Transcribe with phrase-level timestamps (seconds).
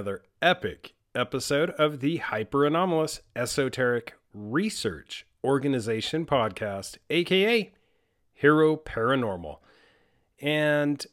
[0.00, 7.70] another epic episode of the Hyper Anomalous Esoteric Research Organization podcast, aka
[8.32, 9.58] Hero Paranormal.
[10.40, 11.04] And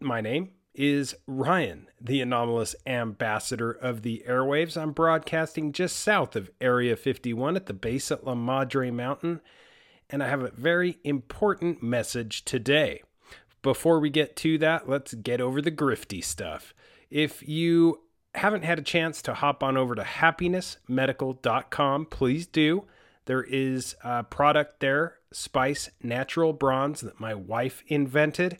[0.00, 4.80] my name is Ryan, the anomalous ambassador of the airwaves.
[4.80, 9.40] I'm broadcasting just south of Area 51 at the base at La Madre Mountain,
[10.08, 13.02] and I have a very important message today.
[13.62, 16.72] Before we get to that, let's get over the grifty stuff.
[17.10, 18.00] If you
[18.34, 22.84] haven't had a chance to hop on over to happinessmedical.com, please do.
[23.26, 28.58] There is a product there, Spice Natural Bronze, that my wife invented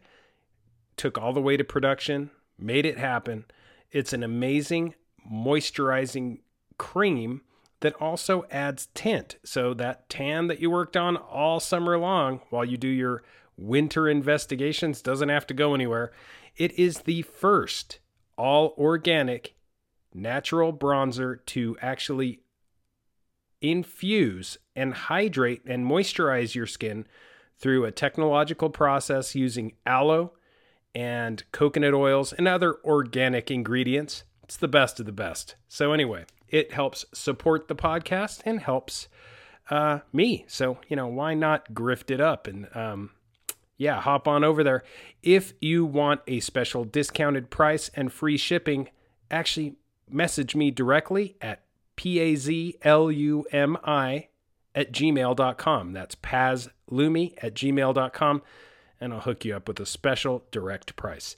[0.97, 3.45] took all the way to production, made it happen.
[3.93, 4.95] It's an amazing
[5.31, 6.39] moisturizing
[6.79, 7.43] cream
[7.81, 9.37] that also adds tint.
[9.45, 13.23] So that tan that you worked on all summer long while you do your
[13.57, 16.13] winter investigations doesn't have to go anywhere.
[16.57, 17.99] It is the first
[18.37, 19.55] all organic
[20.15, 22.41] natural bronzer to actually
[23.61, 27.07] infuse and hydrate and moisturize your skin
[27.59, 30.33] through a technological process using aloe
[30.95, 34.25] and coconut oils and other organic ingredients.
[34.43, 35.57] It's the best of the best.
[35.69, 39.09] So, anyway, it helps support the podcast and helps
[39.71, 40.45] uh, me.
[40.49, 43.11] So, you know, why not grift it up and, um,
[43.77, 44.83] yeah, hop on over there.
[45.23, 48.89] If you want a special discounted price and free shipping,
[49.31, 49.77] actually
[50.11, 51.63] message me directly at
[51.97, 52.79] P-A-Z-L-U-M-I
[54.75, 55.93] at gmail.com.
[55.93, 58.43] That's pazlumi at gmail.com.
[59.01, 61.37] And I'll hook you up with a special direct price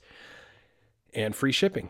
[1.13, 1.89] and free shipping.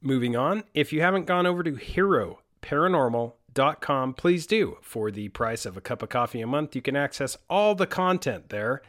[0.00, 4.78] Moving on, if you haven't gone over to hero heroparanormal.com, please do.
[4.80, 7.86] For the price of a cup of coffee a month, you can access all the
[7.86, 8.82] content there.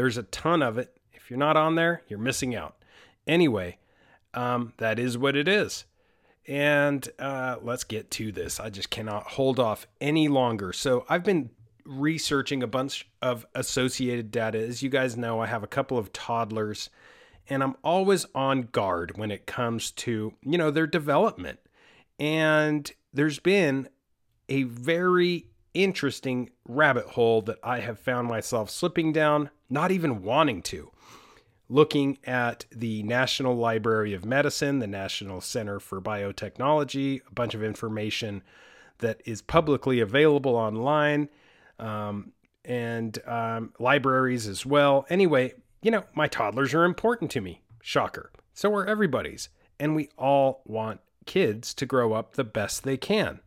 [0.00, 0.96] There's a ton of it.
[1.12, 2.82] If you're not on there, you're missing out.
[3.26, 3.76] Anyway,
[4.32, 5.84] um, that is what it is.
[6.48, 8.58] And uh, let's get to this.
[8.58, 10.72] I just cannot hold off any longer.
[10.72, 11.50] So I've been
[11.84, 14.58] researching a bunch of associated data.
[14.58, 16.88] As you guys know, I have a couple of toddlers,
[17.46, 21.58] and I'm always on guard when it comes to, you know, their development.
[22.18, 23.90] And there's been
[24.48, 25.44] a very
[25.74, 30.90] interesting rabbit hole that I have found myself slipping down, not even wanting to.
[31.68, 37.62] Looking at the National Library of Medicine, the National Center for Biotechnology, a bunch of
[37.62, 38.42] information
[38.98, 41.28] that is publicly available online,
[41.78, 42.32] um,
[42.64, 45.06] and um, libraries as well.
[45.08, 47.62] Anyway, you know, my toddlers are important to me.
[47.80, 48.30] Shocker.
[48.52, 49.48] So are everybody's.
[49.78, 53.40] And we all want kids to grow up the best they can.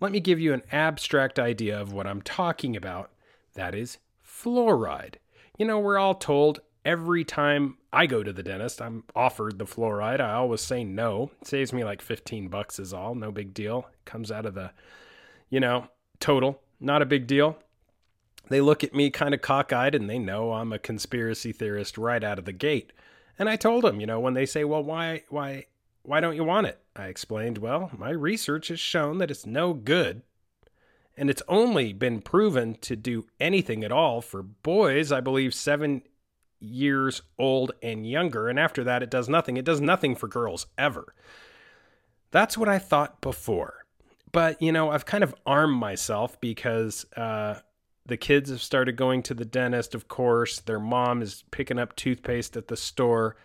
[0.00, 3.10] Let me give you an abstract idea of what I'm talking about.
[3.54, 5.16] That is fluoride.
[5.62, 9.64] You know, we're all told every time I go to the dentist, I'm offered the
[9.64, 10.20] fluoride.
[10.20, 11.30] I always say no.
[11.40, 13.14] It saves me like 15 bucks is all.
[13.14, 13.86] No big deal.
[14.04, 14.72] Comes out of the,
[15.50, 15.86] you know,
[16.18, 16.60] total.
[16.80, 17.58] Not a big deal.
[18.48, 22.24] They look at me kind of cockeyed and they know I'm a conspiracy theorist right
[22.24, 22.92] out of the gate.
[23.38, 25.66] And I told them, you know, when they say, "Well, why why
[26.02, 29.74] why don't you want it?" I explained, "Well, my research has shown that it's no
[29.74, 30.22] good
[31.16, 36.02] and it's only been proven to do anything at all for boys, I believe 7
[36.60, 39.56] years old and younger, and after that it does nothing.
[39.56, 41.14] It does nothing for girls ever.
[42.30, 43.84] That's what I thought before.
[44.32, 47.60] But, you know, I've kind of armed myself because uh,
[48.06, 50.58] the kids have started going to the dentist, of course.
[50.60, 53.36] Their mom is picking up toothpaste at the store.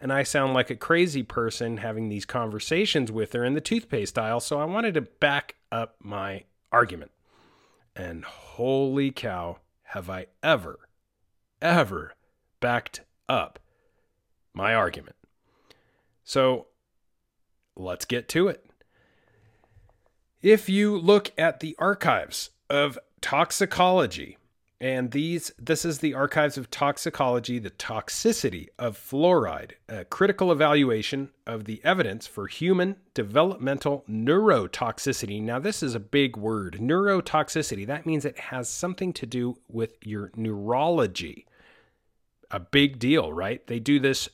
[0.00, 4.18] And I sound like a crazy person having these conversations with her in the toothpaste
[4.18, 4.40] aisle.
[4.40, 7.10] So I wanted to back up my argument.
[7.96, 10.88] And holy cow, have I ever,
[11.62, 12.14] ever
[12.60, 13.58] backed up
[14.52, 15.16] my argument.
[16.24, 16.66] So
[17.76, 18.64] let's get to it.
[20.40, 24.38] If you look at the archives of toxicology,
[24.80, 31.30] and these this is the archives of toxicology, the toxicity of fluoride, a critical evaluation
[31.46, 35.40] of the evidence for human developmental neurotoxicity.
[35.40, 37.86] Now this is a big word, neurotoxicity.
[37.86, 41.46] That means it has something to do with your neurology.
[42.50, 43.66] A big deal, right?
[43.66, 44.28] They do this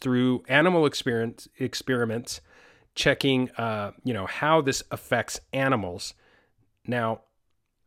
[0.00, 2.40] through animal experience, experiments
[2.94, 6.14] checking, uh, you know, how this affects animals.
[6.86, 7.20] Now,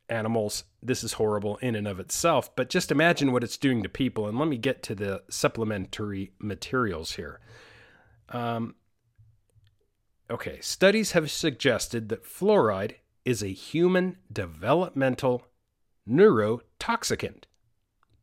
[0.10, 3.90] animals, this is horrible in and of itself, but just imagine what it's doing to
[3.90, 4.28] people.
[4.28, 7.40] And let me get to the supplementary materials here.
[8.30, 8.76] Um,
[10.30, 15.48] okay, studies have suggested that fluoride is a human developmental
[16.08, 17.44] neurotoxicant.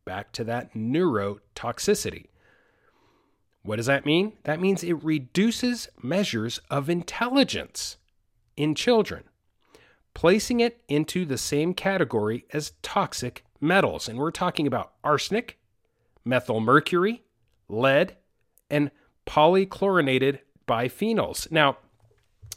[0.04, 2.26] Back to that neurotoxicity.
[3.62, 4.32] What does that mean?
[4.44, 7.96] That means it reduces measures of intelligence
[8.56, 9.24] in children,
[10.14, 14.08] placing it into the same category as toxic metals.
[14.08, 15.58] And we're talking about arsenic,
[16.24, 17.22] methyl mercury,
[17.68, 18.16] lead,
[18.70, 18.90] and
[19.26, 21.50] polychlorinated biphenyls.
[21.50, 21.78] Now,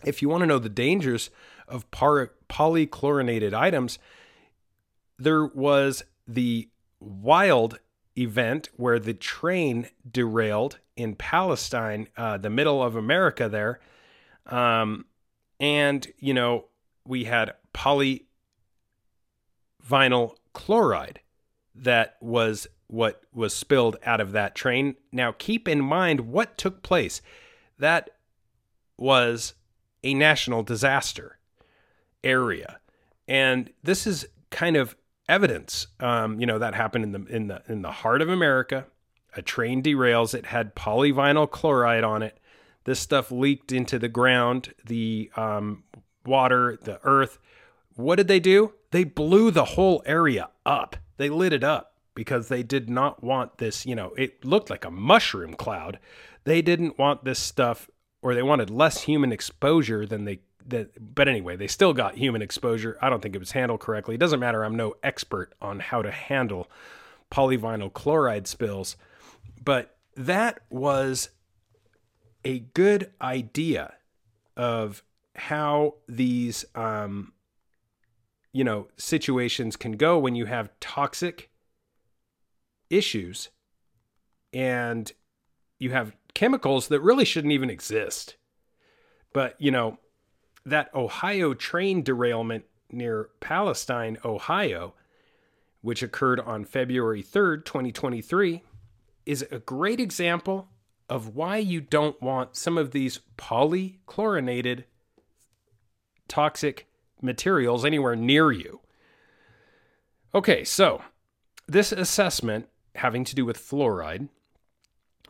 [0.03, 1.29] if you want to know the dangers
[1.67, 3.99] of par- polychlorinated items,
[5.17, 6.69] there was the
[6.99, 7.79] wild
[8.17, 13.79] event where the train derailed in Palestine, uh, the middle of America there.
[14.45, 15.05] Um,
[15.59, 16.65] and, you know,
[17.05, 18.25] we had polyvinyl
[20.53, 21.19] chloride
[21.75, 24.95] that was what was spilled out of that train.
[25.11, 27.21] Now, keep in mind what took place.
[27.79, 28.11] That
[28.97, 29.53] was
[30.03, 31.37] a national disaster
[32.23, 32.79] area.
[33.27, 34.95] And this is kind of
[35.27, 35.87] evidence.
[35.99, 38.85] Um, you know, that happened in the in the in the heart of America
[39.35, 40.33] a train derails.
[40.33, 42.39] It had polyvinyl chloride on it.
[42.85, 45.83] This stuff leaked into the ground, the um,
[46.27, 47.39] water, the earth.
[47.95, 48.73] What did they do?
[48.91, 50.97] They blew the whole area up.
[51.17, 54.85] They lit it up because they did not want this, you know, it looked like
[54.85, 55.99] a mushroom cloud.
[56.45, 57.89] They didn't want this stuff
[58.21, 62.41] or they wanted less human exposure than they that but anyway, they still got human
[62.41, 62.97] exposure.
[63.01, 64.15] I don't think it was handled correctly.
[64.15, 64.63] It doesn't matter.
[64.63, 66.69] I'm no expert on how to handle
[67.31, 68.97] polyvinyl chloride spills.
[69.63, 71.29] But that was
[72.43, 73.93] a good idea
[74.57, 75.03] of
[75.35, 77.33] how these um,
[78.51, 81.49] you know situations can go when you have toxic
[82.89, 83.49] issues
[84.53, 85.11] and
[85.79, 88.35] you have chemicals that really shouldn't even exist.
[89.33, 89.99] But you know
[90.65, 94.93] that ohio train derailment near palestine ohio
[95.81, 98.63] which occurred on february 3rd 2023
[99.25, 100.69] is a great example
[101.07, 104.85] of why you don't want some of these polychlorinated
[106.27, 106.87] toxic
[107.21, 108.81] materials anywhere near you.
[110.33, 111.01] Okay, so
[111.67, 114.29] this assessment having to do with fluoride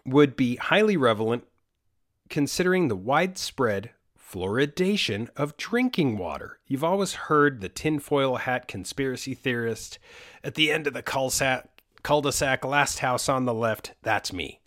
[0.06, 1.44] would be highly relevant
[2.30, 6.60] considering the widespread fluoridation of drinking water.
[6.68, 10.00] You've always heard the tinfoil hat conspiracy theorist
[10.44, 11.70] at the end of the cul-de-sac
[12.04, 14.60] cul-de-sac, last house on the left, that's me.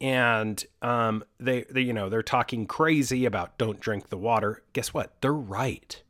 [0.00, 4.62] And um, they, they, you know, they're talking crazy about don't drink the water.
[4.72, 5.20] Guess what?
[5.20, 6.02] They're right.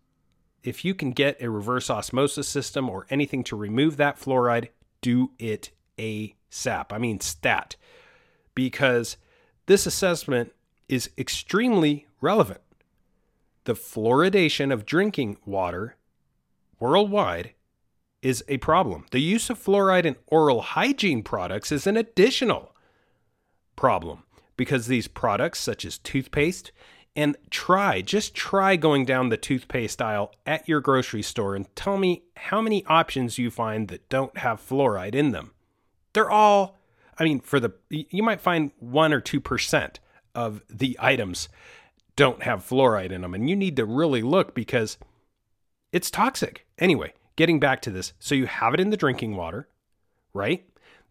[0.62, 4.68] If you can get a reverse osmosis system or anything to remove that fluoride,
[5.02, 6.86] do it ASAP.
[6.90, 7.76] I mean, stat.
[8.54, 9.16] Because
[9.66, 10.52] this assessment
[10.88, 12.60] is extremely relevant.
[13.64, 15.96] The fluoridation of drinking water
[16.78, 17.52] worldwide
[18.22, 19.06] is a problem.
[19.10, 22.73] The use of fluoride in oral hygiene products is an additional
[23.76, 24.22] problem
[24.56, 26.72] because these products, such as toothpaste,
[27.16, 31.96] and try, just try going down the toothpaste aisle at your grocery store and tell
[31.96, 35.52] me how many options you find that don't have fluoride in them.
[36.12, 36.78] They're all,
[37.18, 39.96] I mean, for the, you might find 1 or 2%
[40.34, 41.48] of the items
[42.16, 43.34] don't have fluoride in them.
[43.34, 44.98] And you need to really look because
[45.92, 46.66] it's toxic.
[46.78, 49.68] Anyway, getting back to this, so you have it in the drinking water,
[50.32, 50.64] right?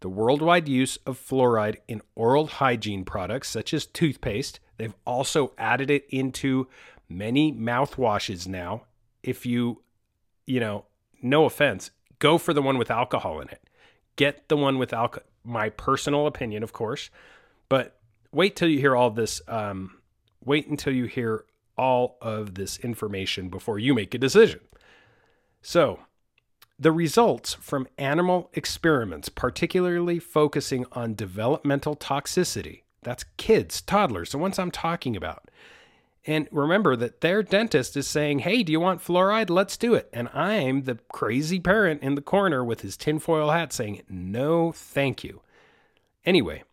[0.04, 4.60] The worldwide use of fluoride in oral hygiene products such as toothpaste.
[4.76, 6.68] They've also added it into
[7.08, 8.82] many mouthwashes now.
[9.22, 9.80] If you,
[10.44, 10.84] you know,
[11.22, 13.62] no offense, go for the one with alcohol in it.
[14.16, 15.26] Get the one with alcohol.
[15.42, 17.08] My personal opinion, of course,
[17.70, 17.98] but
[18.30, 19.40] wait till you hear all this.
[19.48, 20.00] Um,
[20.44, 21.46] wait until you hear
[21.78, 24.60] all of this information before you make a decision.
[25.62, 26.00] So,
[26.78, 34.58] the results from animal experiments, particularly focusing on developmental toxicity, that's kids, toddlers, the ones
[34.58, 35.50] I'm talking about,
[36.26, 39.50] And remember that their dentist is saying, Hey, do you want fluoride?
[39.50, 40.08] Let's do it.
[40.12, 45.22] And I'm the crazy parent in the corner with his tinfoil hat saying, No, thank
[45.22, 45.42] you.
[46.24, 46.64] Anyway,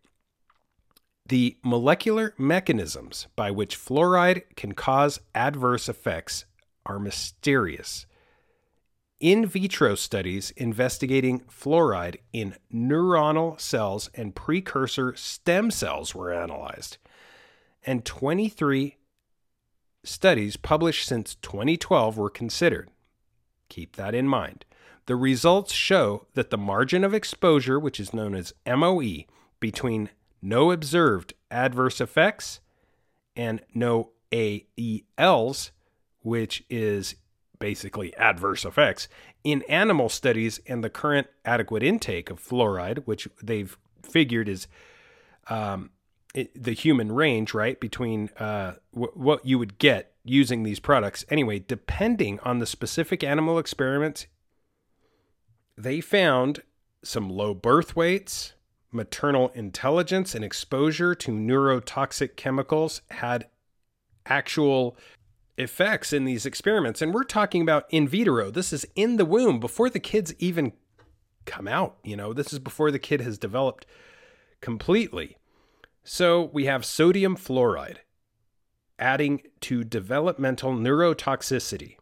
[1.25, 6.45] the molecular mechanisms by which fluoride can cause adverse effects
[6.85, 8.05] are mysterious.
[9.21, 16.97] In vitro studies investigating fluoride in neuronal cells and precursor stem cells were analyzed,
[17.85, 18.97] and 23
[20.03, 22.89] studies published since 2012 were considered.
[23.69, 24.65] Keep that in mind.
[25.05, 29.25] The results show that the margin of exposure, which is known as MOE,
[29.59, 30.09] between
[30.41, 32.59] no observed adverse effects
[33.35, 35.69] and no AELs,
[36.23, 37.17] which is
[37.61, 39.07] basically adverse effects,
[39.45, 44.67] in animal studies and the current adequate intake of fluoride, which they've figured is
[45.47, 45.91] um,
[46.33, 51.23] it, the human range, right, between uh, w- what you would get using these products.
[51.29, 54.27] Anyway, depending on the specific animal experiments,
[55.77, 56.61] they found
[57.03, 58.53] some low birth weights,
[58.91, 63.47] maternal intelligence, and exposure to neurotoxic chemicals had
[64.25, 64.95] actual
[65.57, 67.01] effects in these experiments.
[67.01, 68.51] And we're talking about in vitro.
[68.51, 70.73] This is in the womb before the kids even
[71.45, 71.97] come out.
[72.03, 73.85] You know, this is before the kid has developed
[74.61, 75.37] completely.
[76.03, 77.97] So we have sodium fluoride
[78.97, 81.95] adding to developmental neurotoxicity.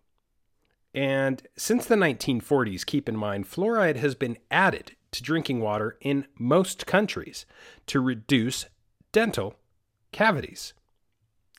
[0.94, 6.28] And since the 1940s, keep in mind, fluoride has been added to drinking water in
[6.38, 7.46] most countries
[7.88, 8.66] to reduce
[9.12, 9.56] dental
[10.12, 10.74] cavities.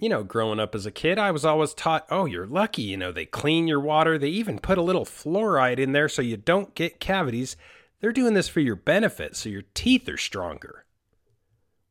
[0.01, 2.81] You know, growing up as a kid, I was always taught, oh, you're lucky.
[2.81, 4.17] You know, they clean your water.
[4.17, 7.55] They even put a little fluoride in there so you don't get cavities.
[8.01, 10.87] They're doing this for your benefit so your teeth are stronger.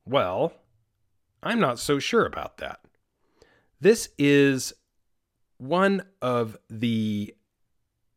[0.06, 0.54] Well,
[1.44, 2.80] I'm not so sure about that.
[3.80, 4.74] This is
[5.60, 7.36] one of the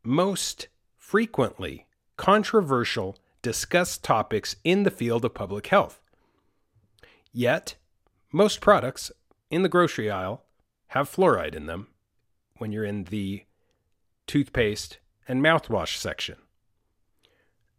[0.03, 6.01] most frequently controversial discussed topics in the field of public health.
[7.31, 7.75] Yet,
[8.33, 9.13] most products
[9.53, 10.43] in the grocery aisle
[10.89, 11.87] have fluoride in them
[12.57, 13.45] when you're in the
[14.27, 16.37] toothpaste and mouthwash section.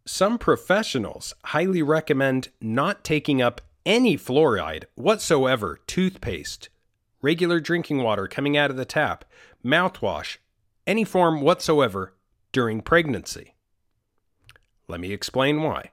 [0.06, 6.68] Some professionals highly recommend not taking up any fluoride whatsoever, toothpaste,
[7.20, 9.24] regular drinking water coming out of the tap,
[9.64, 10.36] mouthwash,
[10.86, 12.14] any form whatsoever
[12.52, 13.54] during pregnancy.
[14.86, 15.90] Let me explain why.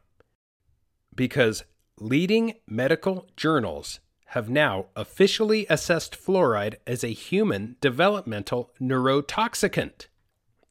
[1.16, 1.64] Because
[1.98, 4.00] leading medical journals
[4.32, 10.08] have now officially assessed fluoride as a human developmental neurotoxicant.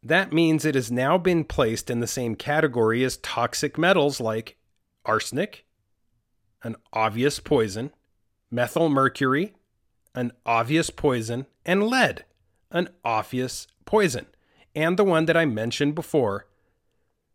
[0.03, 4.57] That means it has now been placed in the same category as toxic metals like
[5.05, 5.67] arsenic,
[6.63, 7.91] an obvious poison,
[8.51, 9.53] methyl mercury,
[10.15, 12.25] an obvious poison, and lead,
[12.71, 14.25] an obvious poison.
[14.75, 16.47] And the one that I mentioned before,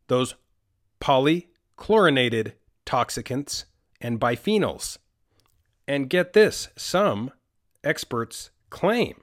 [0.08, 0.34] those
[1.00, 2.54] polychlorinated
[2.84, 3.66] toxicants
[4.02, 4.98] and biphenyls.
[5.88, 7.32] And get this some
[7.84, 9.22] experts claim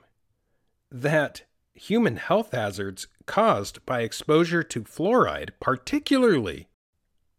[0.90, 1.42] that
[1.74, 6.68] human health hazards caused by exposure to fluoride, particularly,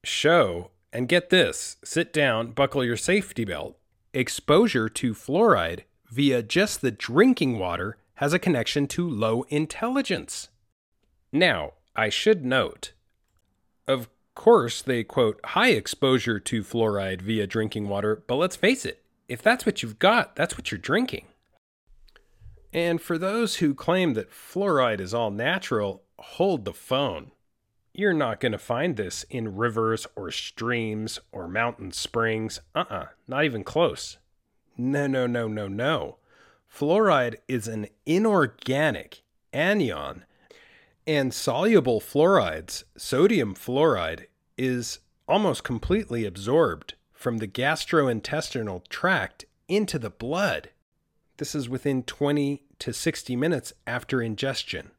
[0.03, 3.77] show and get this sit down, buckle your safety belt.
[4.13, 10.49] Exposure to fluoride via just the drinking water has a connection to low intelligence.
[11.31, 12.93] Now, I should note,
[13.87, 19.02] of course, they quote high exposure to fluoride via drinking water, but let's face it,
[19.27, 21.25] if that's what you've got, that's what you're drinking.
[22.71, 27.31] And for those who claim that fluoride is all natural, hold the phone.
[27.93, 32.59] You're not going to find this in rivers or streams or mountain springs.
[32.73, 34.17] Uh uh-uh, uh, not even close.
[34.75, 36.17] No, no, no, no, no.
[36.67, 39.21] Fluoride is an inorganic
[39.53, 40.25] anion,
[41.05, 44.25] and soluble fluorides, sodium fluoride,
[44.57, 50.69] is almost completely absorbed from the gastrointestinal tract into the blood.
[51.37, 54.91] This is within 20 to 60 minutes after ingestion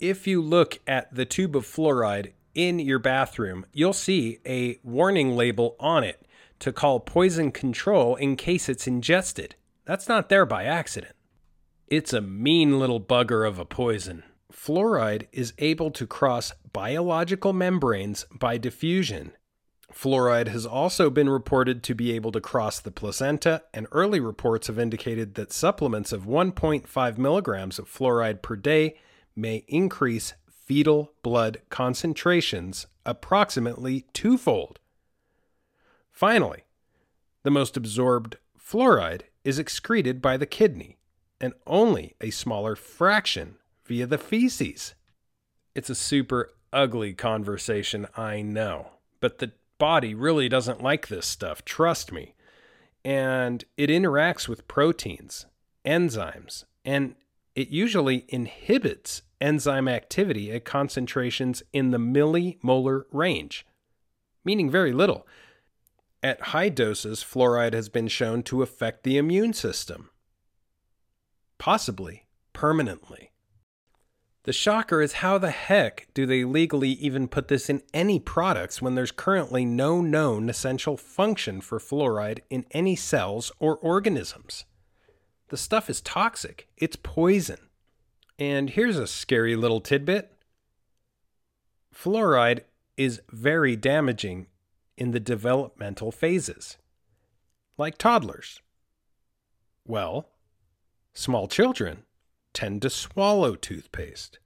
[0.00, 5.36] if you look at the tube of fluoride in your bathroom, you'll see a warning
[5.36, 6.26] label on it
[6.60, 9.54] to call poison control in case it's ingested.
[9.84, 11.14] That's not there by accident.
[11.86, 14.22] It's a mean little bugger of a poison.
[14.52, 19.32] Fluoride is able to cross biological membranes by diffusion.
[19.92, 24.66] Fluoride has also been reported to be able to cross the placenta, and early reports
[24.66, 28.96] have indicated that supplements of 1.5 milligrams of fluoride per day
[29.34, 34.78] may increase fetal blood concentrations approximately twofold.
[36.12, 36.64] Finally,
[37.42, 40.98] the most absorbed fluoride is excreted by the kidney,
[41.40, 44.94] and only a smaller fraction via the feces.
[45.74, 48.90] It's a super ugly conversation, I know,
[49.20, 52.34] but the body really doesn't like this stuff, trust me.
[53.04, 55.46] And it interacts with proteins,
[55.84, 57.14] enzymes, and
[57.54, 63.66] it usually inhibits enzyme activity at concentrations in the millimolar range,
[64.44, 65.26] meaning very little.
[66.22, 70.10] At high doses, fluoride has been shown to affect the immune system,
[71.58, 73.27] possibly permanently.
[74.48, 78.80] The shocker is how the heck do they legally even put this in any products
[78.80, 84.64] when there's currently no known essential function for fluoride in any cells or organisms?
[85.48, 87.58] The stuff is toxic, it's poison.
[88.38, 90.32] And here's a scary little tidbit
[91.94, 92.60] fluoride
[92.96, 94.46] is very damaging
[94.96, 96.78] in the developmental phases,
[97.76, 98.62] like toddlers.
[99.84, 100.30] Well,
[101.12, 102.04] small children
[102.58, 104.40] tend to swallow toothpaste,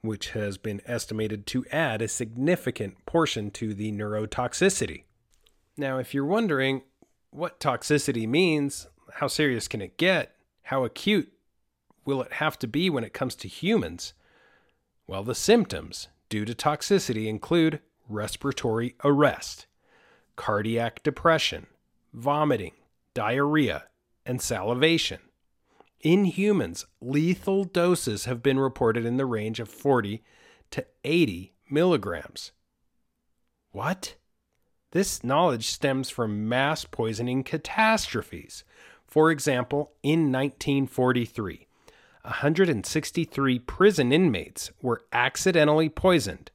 [0.00, 5.04] which has been estimated to add a significant portion to the neurotoxicity.
[5.76, 6.82] Now, if you're wondering
[7.30, 10.34] what toxicity means, how serious can it get,
[10.64, 11.32] how acute
[12.04, 14.12] will it have to be when it comes to humans?
[15.06, 19.66] Well, the symptoms due to toxicity include respiratory arrest,
[20.34, 21.68] cardiac depression,
[22.12, 22.72] vomiting,
[23.14, 23.84] diarrhea,
[24.24, 25.20] and salivation.
[26.00, 30.22] In humans, lethal doses have been reported in the range of 40
[30.70, 32.52] to 80 milligrams.
[33.72, 34.16] What?
[34.92, 38.64] This knowledge stems from mass poisoning catastrophes.
[39.06, 41.66] For example, in 1943,
[42.22, 46.50] 163 prison inmates were accidentally poisoned,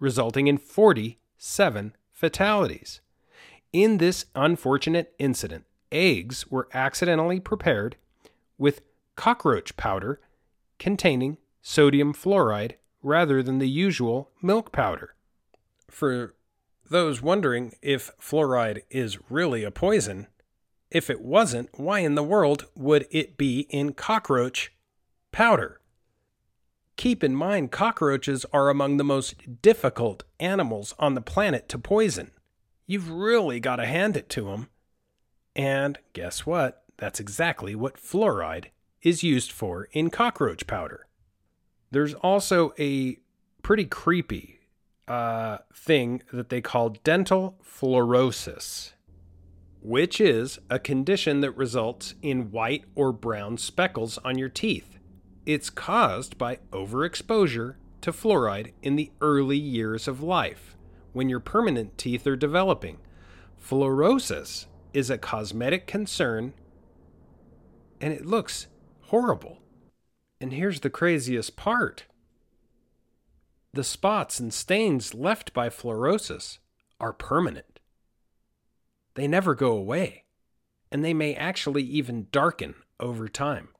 [0.00, 3.00] resulting in 47 fatalities.
[3.72, 7.96] In this unfortunate incident, eggs were accidentally prepared
[8.58, 8.82] with
[9.14, 10.20] cockroach powder
[10.78, 15.14] containing sodium fluoride rather than the usual milk powder.
[15.88, 16.34] For
[16.88, 20.28] those wondering if fluoride is really a poison,
[20.90, 24.72] if it wasn't, why in the world would it be in cockroach
[25.32, 25.80] powder?
[26.96, 32.30] Keep in mind, cockroaches are among the most difficult animals on the planet to poison.
[32.86, 34.68] You've really got to hand it to them.
[35.54, 36.85] And guess what?
[36.98, 38.66] That's exactly what fluoride
[39.02, 41.06] is used for in cockroach powder.
[41.90, 43.18] There's also a
[43.62, 44.60] pretty creepy
[45.06, 48.92] uh, thing that they call dental fluorosis,
[49.80, 54.98] which is a condition that results in white or brown speckles on your teeth.
[55.44, 60.76] It's caused by overexposure to fluoride in the early years of life
[61.12, 62.98] when your permanent teeth are developing.
[63.62, 66.52] Fluorosis is a cosmetic concern
[68.06, 68.68] and it looks
[69.06, 69.58] horrible.
[70.40, 72.04] And here's the craziest part
[73.72, 76.58] the spots and stains left by fluorosis
[77.00, 77.80] are permanent.
[79.14, 80.22] They never go away,
[80.92, 83.70] and they may actually even darken over time.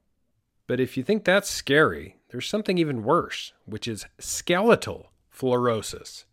[0.67, 6.25] But if you think that's scary, there's something even worse, which is skeletal fluorosis.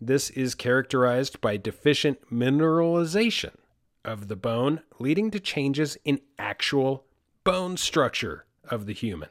[0.00, 3.58] This is characterized by deficient mineralization
[4.06, 7.04] of the bone, leading to changes in actual
[7.44, 9.28] bone structure of the human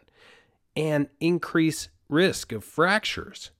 [0.75, 3.51] and increase risk of fractures.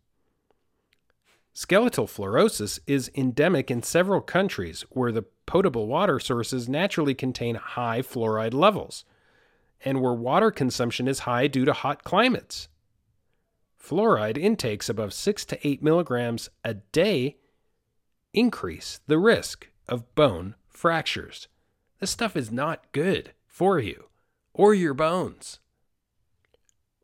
[1.54, 8.01] Skeletal fluorosis is endemic in several countries where the potable water sources naturally contain high
[8.01, 9.06] fluoride levels
[9.84, 12.67] and where water consumption is high due to hot climates.
[13.82, 17.38] Fluoride intakes above 6 to 8 milligrams a day
[18.34, 21.47] increase the risk of bone fractures.
[21.99, 24.05] This stuff is not good for you
[24.53, 25.59] or your bones.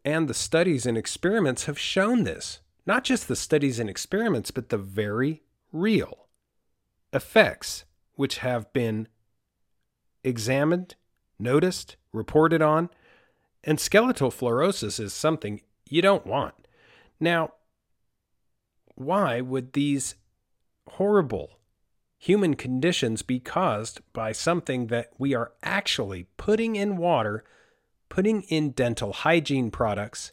[0.04, 2.60] And the studies and experiments have shown this.
[2.86, 6.28] Not just the studies and experiments, but the very real
[7.14, 9.08] effects which have been
[10.24, 10.96] examined,
[11.40, 12.90] noticed, reported on.
[13.64, 16.56] And skeletal fluorosis is something you don't want.
[17.20, 17.54] Now,
[18.96, 20.16] why would these
[20.88, 21.60] horrible
[22.22, 27.44] human conditions be caused by something that we are actually putting in water,
[28.10, 30.32] putting in dental hygiene products,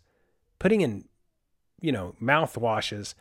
[0.59, 1.07] putting in,
[1.81, 3.15] you know, mouthwashes.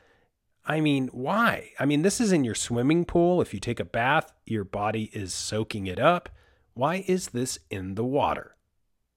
[0.66, 1.70] I mean, why?
[1.80, 3.42] I mean, this is in your swimming pool.
[3.42, 6.28] If you take a bath, your body is soaking it up.
[6.74, 8.58] Why is this in the water?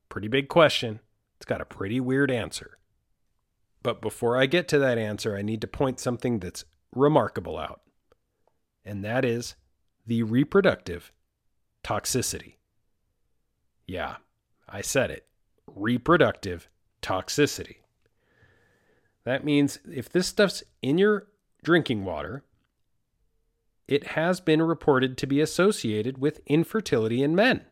[0.08, 1.00] Pretty big question.
[1.38, 2.78] It's got a pretty weird answer.
[3.82, 7.80] But before I get to that answer, I need to point something that's remarkable out
[8.84, 9.54] and that is
[10.06, 11.12] the reproductive
[11.84, 12.54] toxicity.
[13.86, 14.16] Yeah,
[14.68, 15.26] I said it.
[15.74, 16.68] reproductive
[17.02, 17.76] toxicity.
[19.24, 21.28] That means if this stuff's in your
[21.62, 22.42] drinking water,
[23.86, 27.64] it has been reported to be associated with infertility in men.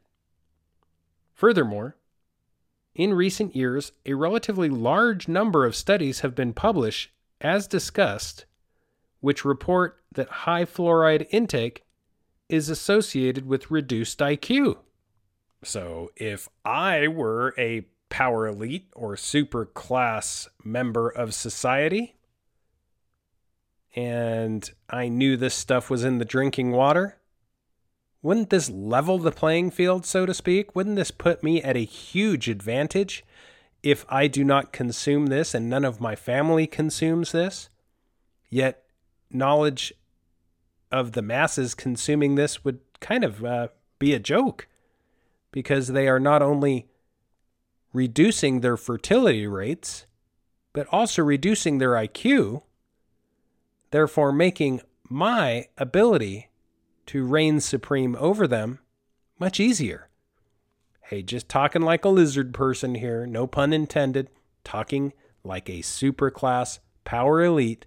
[1.32, 1.96] Furthermore,
[2.94, 8.44] in recent years, a relatively large number of studies have been published, as discussed,
[9.20, 11.84] which report that high fluoride intake
[12.48, 14.78] is associated with reduced IQ.
[15.62, 22.16] So, if I were a power elite or super class member of society
[23.94, 27.18] and I knew this stuff was in the drinking water,
[28.22, 30.74] wouldn't this level the playing field, so to speak?
[30.74, 33.24] Wouldn't this put me at a huge advantage
[33.82, 37.68] if I do not consume this and none of my family consumes this?
[38.48, 38.84] Yet,
[39.30, 39.92] knowledge
[40.90, 44.66] of the masses consuming this would kind of uh, be a joke
[45.52, 46.88] because they are not only
[47.92, 50.06] reducing their fertility rates,
[50.72, 52.62] but also reducing their IQ,
[53.90, 56.48] therefore making my ability
[57.06, 58.78] to reign supreme over them
[59.38, 60.08] much easier.
[61.02, 64.28] Hey, just talking like a lizard person here, no pun intended,
[64.62, 67.86] talking like a superclass power elite.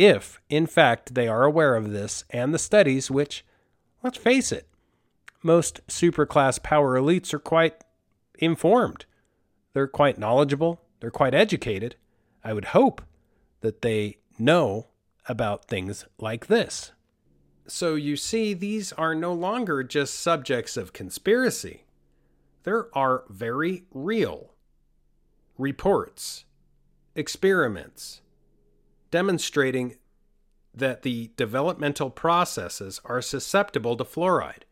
[0.00, 3.44] If, in fact, they are aware of this and the studies, which,
[4.02, 4.66] let's face it,
[5.42, 7.84] most superclass power elites are quite
[8.38, 9.04] informed.
[9.74, 10.80] They're quite knowledgeable.
[11.00, 11.96] They're quite educated.
[12.42, 13.02] I would hope
[13.60, 14.86] that they know
[15.28, 16.92] about things like this.
[17.66, 21.84] So you see, these are no longer just subjects of conspiracy.
[22.62, 24.54] There are very real
[25.58, 26.46] reports,
[27.14, 28.22] experiments
[29.10, 29.96] demonstrating
[30.74, 34.62] that the developmental processes are susceptible to fluoride,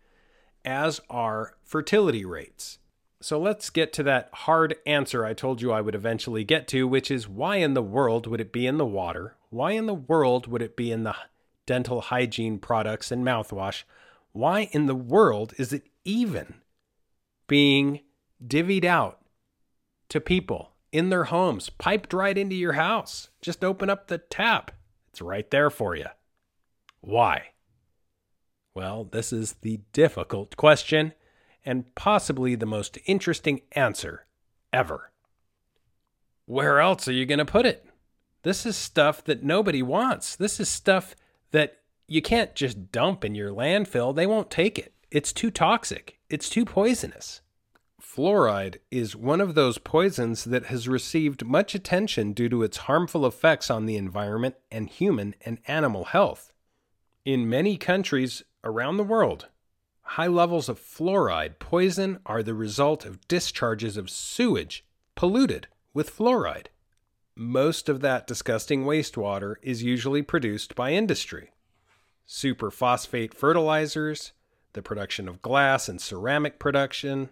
[0.64, 2.78] as are fertility rates.
[3.20, 6.86] So let's get to that hard answer I told you I would eventually get to,
[6.86, 9.36] which is why in the world would it be in the water?
[9.50, 11.16] Why in the world would it be in the
[11.68, 13.82] dental hygiene products and mouthwash,
[14.32, 16.54] why in the world is it even
[17.46, 18.00] being
[18.44, 19.20] divvied out
[20.08, 23.30] to people in their homes, piped right into your house?
[23.40, 24.72] Just open up the tap,
[25.10, 26.06] it's right there for you.
[27.00, 27.48] Why?
[28.74, 31.12] Well, this is the difficult question
[31.64, 34.26] and possibly the most interesting answer
[34.72, 35.10] ever.
[36.46, 37.84] Where else are you going to put it?
[38.42, 40.36] This is stuff that nobody wants.
[40.36, 41.14] This is stuff
[41.50, 44.14] that you can't just dump in your landfill.
[44.14, 44.94] They won't take it.
[45.10, 47.40] It's too toxic, it's too poisonous.
[48.18, 53.24] Fluoride is one of those poisons that has received much attention due to its harmful
[53.24, 56.52] effects on the environment and human and animal health.
[57.24, 59.46] In many countries around the world,
[60.00, 66.70] high levels of fluoride poison are the result of discharges of sewage polluted with fluoride
[67.36, 71.52] most of that disgusting wastewater is usually produced by industry.
[72.26, 74.32] Superphosphate fertilizers,
[74.72, 77.30] the production of glass and ceramic production,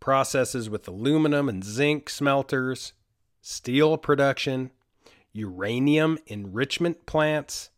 [0.00, 2.92] processes with aluminum and zinc smelters,
[3.40, 4.70] steel production,
[5.32, 7.70] uranium enrichment plants,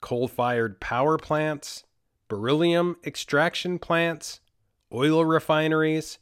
[0.00, 1.84] coal fired power plants,
[2.28, 4.40] beryllium extraction plants,
[4.92, 6.18] oil refineries,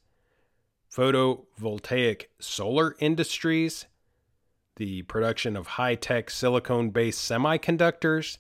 [0.95, 3.87] photovoltaic solar industries,
[4.77, 8.39] the production of high tech silicone based semiconductors,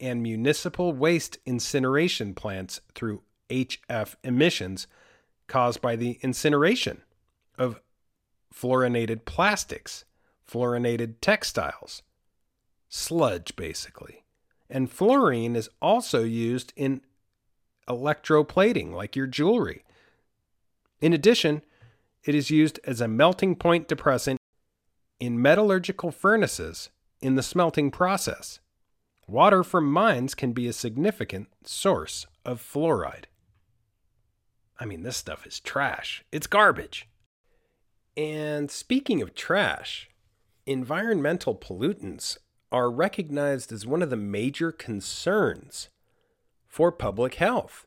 [0.00, 4.86] and municipal waste incineration plants through HF emissions
[5.46, 7.02] caused by the incineration
[7.58, 7.80] of
[8.54, 10.04] fluorinated plastics,
[10.48, 12.02] fluorinated textiles,
[12.88, 14.24] sludge basically.
[14.70, 17.02] And fluorine is also used in
[17.88, 19.84] electroplating, like your jewelry.
[21.00, 21.62] In addition,
[22.24, 24.38] it is used as a melting point depressant
[25.20, 26.88] in metallurgical furnaces
[27.20, 28.60] in the smelting process.
[29.26, 33.24] Water from mines can be a significant source of fluoride.
[34.78, 36.24] I mean, this stuff is trash.
[36.32, 37.08] It's garbage.
[38.16, 40.10] And speaking of trash,
[40.66, 42.38] environmental pollutants
[42.72, 45.88] are recognized as one of the major concerns
[46.66, 47.86] for public health.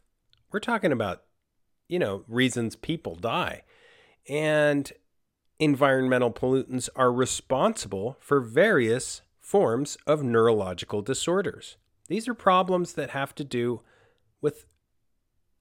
[0.51, 1.23] We're talking about,
[1.89, 3.63] you know, reasons people die.
[4.29, 4.91] And
[5.59, 11.77] environmental pollutants are responsible for various forms of neurological disorders.
[12.07, 13.81] These are problems that have to do
[14.41, 14.65] with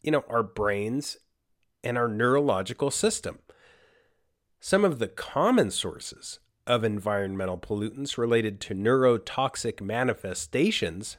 [0.06, 1.18] you know our brains
[1.84, 3.40] and our neurological system.
[4.60, 11.18] Some of the common sources of environmental pollutants related to neurotoxic manifestations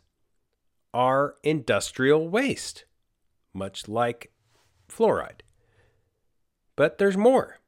[0.93, 2.85] are industrial waste,
[3.53, 4.31] much like
[4.89, 5.41] fluoride
[6.75, 7.59] But there's more.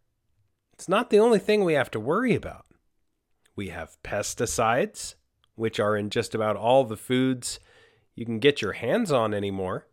[0.73, 2.65] It's not the only thing we have to worry about.
[3.55, 5.15] We have pesticides,
[5.55, 7.59] which are in just about all the foods
[8.15, 9.88] you can get your hands on anymore.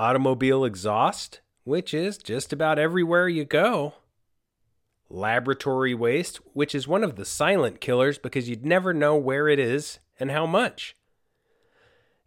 [0.00, 3.92] Automobile exhaust, which is just about everywhere you go.
[5.10, 9.58] Laboratory waste, which is one of the silent killers because you'd never know where it
[9.58, 10.96] is and how much.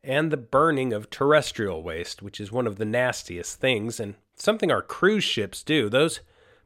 [0.04, 4.72] And the burning of terrestrial waste, which is one of the nastiest things and something
[4.72, 5.90] our cruise ships do.
[5.90, 6.20] Those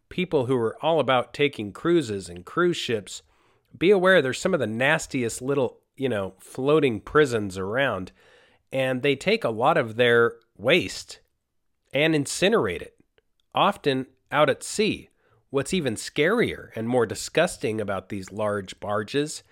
[0.10, 3.22] people who are all about taking cruises and cruise ships,
[3.80, 8.12] be aware there's some of the nastiest little, you know, floating prisons around.
[8.74, 11.20] And they take a lot of their waste
[11.94, 12.98] and incinerate it,
[13.54, 15.10] often out at sea.
[15.50, 19.44] What's even scarier and more disgusting about these large barges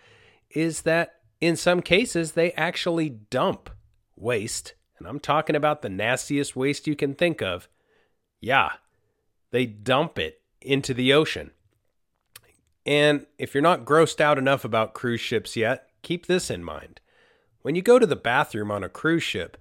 [0.49, 3.69] is that in some cases they actually dump
[4.15, 7.69] waste, and I'm talking about the nastiest waste you can think of.
[8.41, 8.73] Yeah,
[9.51, 11.51] they dump it into the ocean.
[12.85, 16.99] And if you're not grossed out enough about cruise ships yet, keep this in mind.
[17.61, 19.57] When you go to the bathroom on a cruise ship,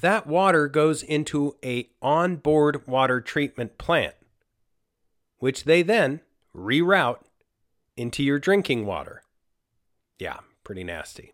[0.00, 4.14] that water goes into a onboard water treatment plant
[5.38, 6.20] which they then
[6.54, 7.20] reroute
[7.96, 9.22] into your drinking water.
[10.18, 11.32] Yeah, pretty nasty.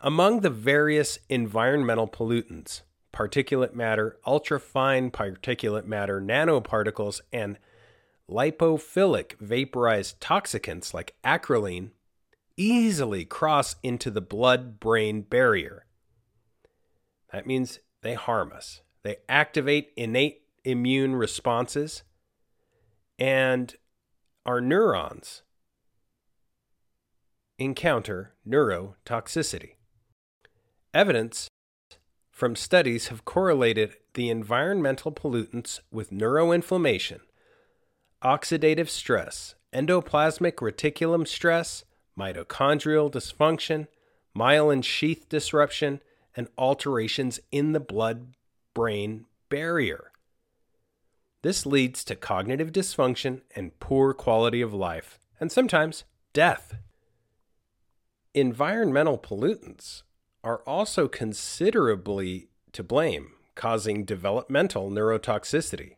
[0.00, 7.58] Among the various environmental pollutants, particulate matter, ultrafine particulate matter, nanoparticles, and
[8.28, 11.90] lipophilic vaporized toxicants like acrolein
[12.56, 15.84] easily cross into the blood brain barrier.
[17.32, 18.82] That means they harm us.
[19.02, 22.02] They activate innate immune responses
[23.18, 23.74] and
[24.46, 25.42] our neurons
[27.58, 29.74] encounter neurotoxicity.
[30.92, 31.48] Evidence
[32.30, 37.20] from studies have correlated the environmental pollutants with neuroinflammation,
[38.22, 41.84] oxidative stress, endoplasmic reticulum stress,
[42.18, 43.86] mitochondrial dysfunction,
[44.36, 46.00] myelin sheath disruption,
[46.36, 48.34] and alterations in the blood
[48.74, 50.12] brain barrier.
[51.42, 56.74] This leads to cognitive dysfunction and poor quality of life, and sometimes death.
[58.32, 60.02] Environmental pollutants
[60.44, 65.96] are also considerably to blame, causing developmental neurotoxicity,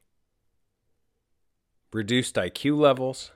[1.93, 3.31] reduced IQ levels,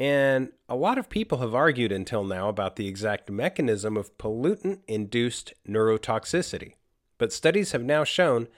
[0.00, 4.80] and a lot of people have argued until now about the exact mechanism of pollutant
[4.88, 6.72] induced neurotoxicity.
[7.18, 8.48] But studies have now shown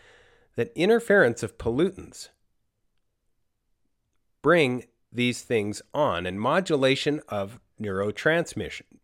[0.54, 2.28] that interference of pollutants
[4.40, 8.98] bring these things on and modulation of neurotransmission,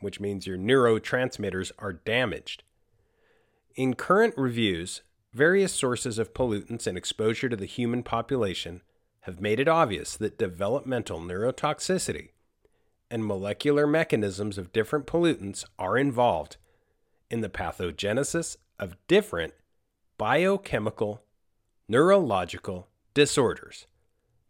[0.00, 2.64] which means your neurotransmitters are damaged.
[3.76, 8.82] In current reviews, various sources of pollutants and exposure to the human population
[9.22, 12.30] have made it obvious that developmental neurotoxicity
[13.10, 16.56] and molecular mechanisms of different pollutants are involved
[17.30, 19.54] in the pathogenesis of different
[20.18, 21.22] biochemical,
[21.88, 23.86] neurological disorders.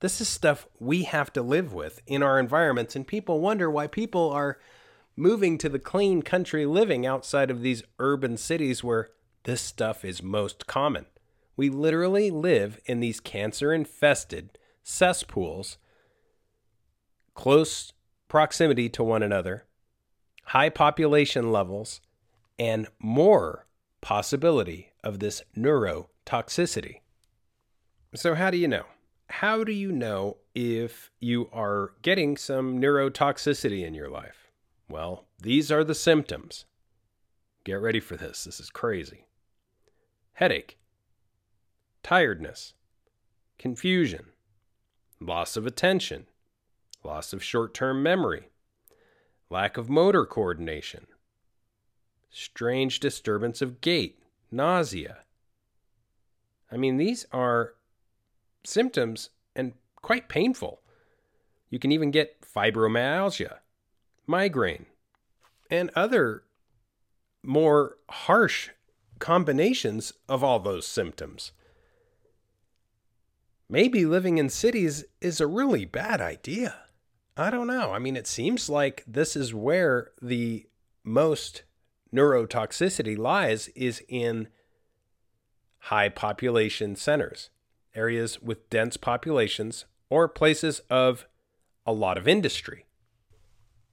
[0.01, 3.87] This is stuff we have to live with in our environments, and people wonder why
[3.87, 4.59] people are
[5.17, 9.11] moving to the clean country living outside of these urban cities where
[9.45, 11.07] this stuff is most common.
[11.57, 15.79] We literally live in these cancer infested cesspools,
[17.35, 17.93] close
[18.29, 19.65] proximity to one another,
[20.45, 22.01] high population levels,
[22.59, 23.67] and more
[24.01, 27.01] possibility of this neurotoxicity.
[28.15, 28.85] So, how do you know?
[29.29, 34.51] How do you know if you are getting some neurotoxicity in your life?
[34.89, 36.67] Well, these are the symptoms.
[37.65, 38.45] Get ready for this.
[38.45, 39.27] This is crazy.
[40.35, 40.77] Headache,
[42.03, 42.75] tiredness,
[43.59, 44.32] confusion,
[45.27, 46.27] loss of attention,
[47.05, 48.49] loss of short term memory,
[49.51, 51.07] lack of motor coordination,
[52.31, 54.19] strange disturbance of gait,
[54.51, 55.19] nausea.
[56.71, 57.75] I mean, these are
[58.65, 60.81] symptoms and quite painful.
[61.69, 63.59] You can even get fibromyalgia,
[64.27, 64.87] migraine,
[65.71, 66.45] and other
[67.43, 68.71] more harsh
[69.19, 71.53] combinations of all those symptoms.
[73.73, 76.75] Maybe living in cities is a really bad idea.
[77.39, 77.93] I don't know.
[77.93, 80.67] I mean, it seems like this is where the
[81.03, 81.63] most
[82.15, 84.49] neurotoxicity lies is in
[85.79, 87.49] high population centers,
[87.95, 91.25] areas with dense populations, or places of
[91.87, 92.85] a lot of industry.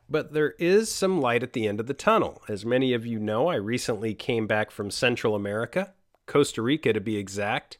[0.10, 2.42] But there is some light at the end of the tunnel.
[2.50, 5.94] As many of you know, I recently came back from Central America,
[6.26, 7.78] Costa Rica to be exact,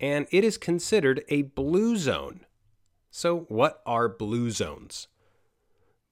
[0.00, 2.40] and it is considered a blue zone.
[3.10, 5.08] So, what are blue zones?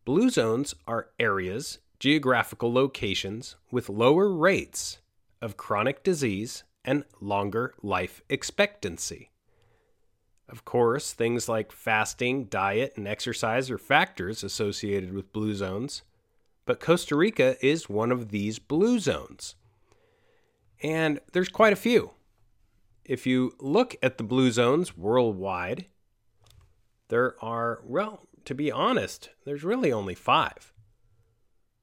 [0.05, 4.99] Blue zones are areas, geographical locations with lower rates
[5.41, 9.31] of chronic disease and longer life expectancy.
[10.49, 16.03] Of course, things like fasting, diet, and exercise are factors associated with blue zones,
[16.67, 19.55] but Costa Rica is one of these blue zones.
[20.83, 22.11] And there's quite a few.
[23.05, 25.87] If you look at the blue zones worldwide,
[27.09, 30.73] there are, well, to be honest, there's really only five.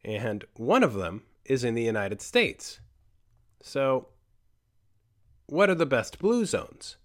[0.03, 2.79] And one of them is in the United States.
[3.62, 4.07] So,
[5.45, 6.97] what are the best blue zones?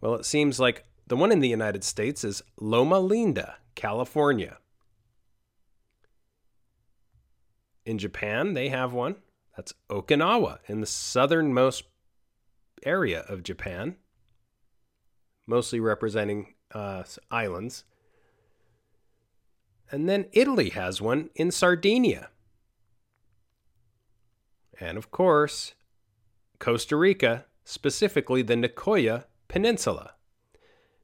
[0.00, 4.58] Well, it seems like the one in the United States is Loma Linda, California.
[7.84, 9.16] In Japan, they have one.
[9.56, 11.84] That's Okinawa in the southernmost
[12.84, 13.96] area of Japan,
[15.46, 17.84] mostly representing uh, islands.
[19.90, 22.30] And then Italy has one in Sardinia.
[24.80, 25.74] And of course,
[26.58, 30.14] Costa Rica, specifically the Nicoya Peninsula.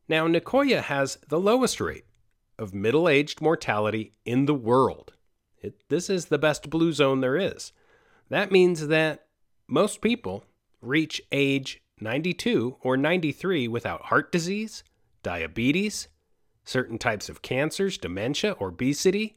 [0.09, 2.05] Now, Nicoya has the lowest rate
[2.59, 5.13] of middle aged mortality in the world.
[5.61, 7.73] It, this is the best blue zone there is.
[8.29, 9.27] That means that
[9.69, 10.45] most people
[10.83, 14.85] reach age 92 or 93 without heart disease,
[15.23, 16.09] diabetes,
[16.65, 19.37] certain types of cancers, dementia, obesity.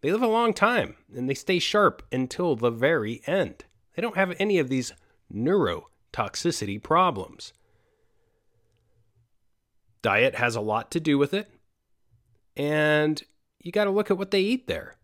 [0.00, 3.64] They live a long time and they stay sharp until the very end.
[3.94, 4.92] They don't have any of these
[5.32, 7.52] neurotoxicity problems.
[10.02, 11.50] Diet has a lot to do with it.
[12.56, 13.22] And
[13.58, 14.96] you got to look at what they eat there.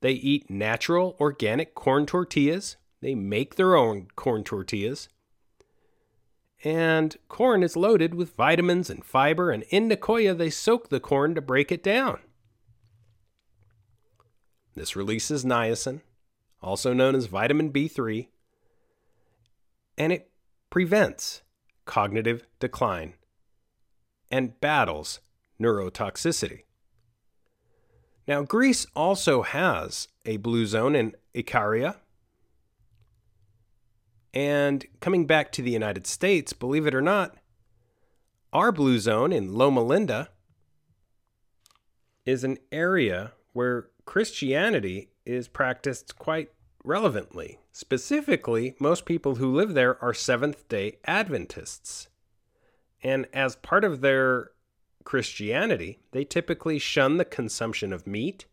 [0.00, 2.76] They eat natural, organic corn tortillas.
[3.00, 5.08] They make their own corn tortillas.
[6.64, 11.34] And corn is loaded with vitamins and fiber, and in Nicoya, they soak the corn
[11.36, 12.18] to break it down.
[14.74, 16.00] This releases niacin,
[16.60, 18.28] also known as vitamin B3,
[19.96, 20.30] and it
[20.70, 21.42] prevents
[21.84, 23.14] cognitive decline
[24.30, 25.20] and battles
[25.60, 26.62] neurotoxicity.
[28.26, 31.96] Now, Greece also has a blue zone in Ikaria.
[34.38, 37.34] And coming back to the United States, believe it or not,
[38.52, 40.28] our blue zone in Loma Linda
[42.24, 46.52] is an area where Christianity is practiced quite
[46.84, 47.58] relevantly.
[47.72, 52.06] Specifically, most people who live there are Seventh day Adventists.
[53.02, 54.52] And as part of their
[55.02, 58.46] Christianity, they typically shun the consumption of meat,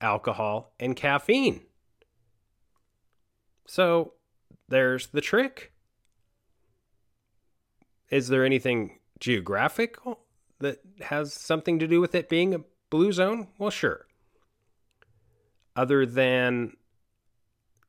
[0.00, 1.60] alcohol, and caffeine.
[3.68, 4.14] So
[4.70, 5.72] there's the trick.
[8.08, 9.96] Is there anything geographic
[10.58, 13.48] that has something to do with it being a blue zone?
[13.58, 14.06] Well, sure.
[15.76, 16.76] Other than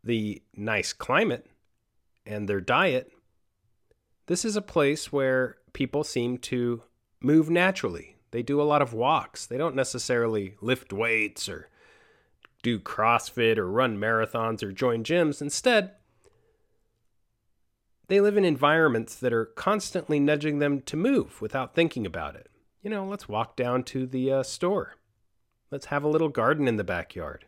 [0.03, 1.47] the nice climate
[2.25, 3.11] and their diet,
[4.27, 6.83] this is a place where people seem to
[7.19, 8.17] move naturally.
[8.31, 9.45] They do a lot of walks.
[9.45, 11.69] They don't necessarily lift weights or
[12.63, 15.41] do CrossFit or run marathons or join gyms.
[15.41, 15.91] Instead,
[18.11, 22.49] they live in environments that are constantly nudging them to move without thinking about it.
[22.81, 24.97] You know, let's walk down to the uh, store.
[25.71, 27.45] Let's have a little garden in the backyard.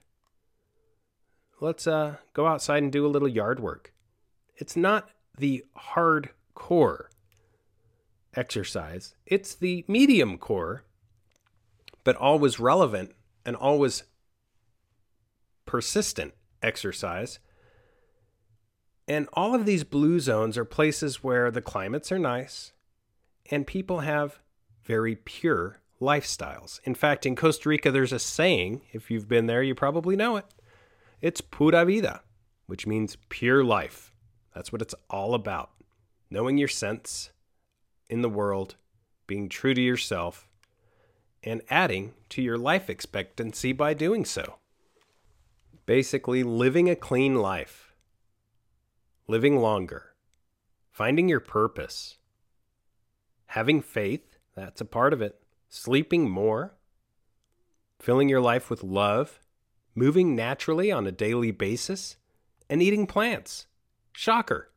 [1.60, 3.92] Let's uh, go outside and do a little yard work.
[4.56, 7.08] It's not the hardcore
[8.34, 9.16] exercise.
[9.26, 10.86] It's the medium core,
[12.06, 13.12] but always relevant
[13.46, 14.04] and always
[15.66, 17.40] persistent exercise.
[19.08, 22.72] And all of these blue zones are places where the climates are nice
[23.52, 24.40] and people have
[24.84, 26.80] very pure lifestyles.
[26.84, 30.38] In fact, in Costa Rica, there's a saying, if you've been there, you probably know
[30.38, 30.46] it.
[31.22, 32.22] It's pura vida,
[32.68, 34.14] which means pure life.
[34.54, 35.72] That's what it's all about.
[36.30, 37.32] Knowing your sense,
[38.10, 38.76] in the world,
[39.28, 40.48] being true to yourself,
[41.44, 44.56] and adding to your life expectancy by doing so.
[45.86, 47.83] Basically, living a clean life,
[49.28, 50.14] living longer,
[50.92, 52.18] finding your purpose,
[53.48, 56.76] having faith, that's a part of it, sleeping more,
[58.00, 59.40] filling your life with love,
[59.96, 62.18] moving naturally on a daily basis,
[62.70, 63.68] and eating plants.
[64.12, 64.70] Shocker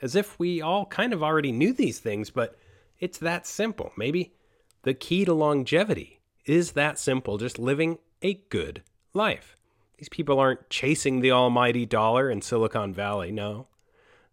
[0.00, 2.56] as if we all kind of already knew these things, but
[2.98, 3.92] it's that simple.
[3.96, 4.34] Maybe
[4.82, 8.82] the key to longevity is that simple, just living a good
[9.14, 9.55] life.
[9.98, 13.68] These people aren't chasing the almighty dollar in Silicon Valley, no.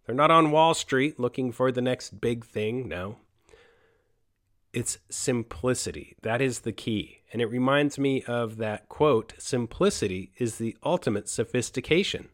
[0.06, 2.90] They're not on Wall Street looking for the next big thing.
[2.90, 3.18] No.
[4.74, 6.16] It's simplicity.
[6.24, 7.20] That is the key.
[7.32, 12.30] And it reminds me of that quote simplicity is the ultimate sophistication.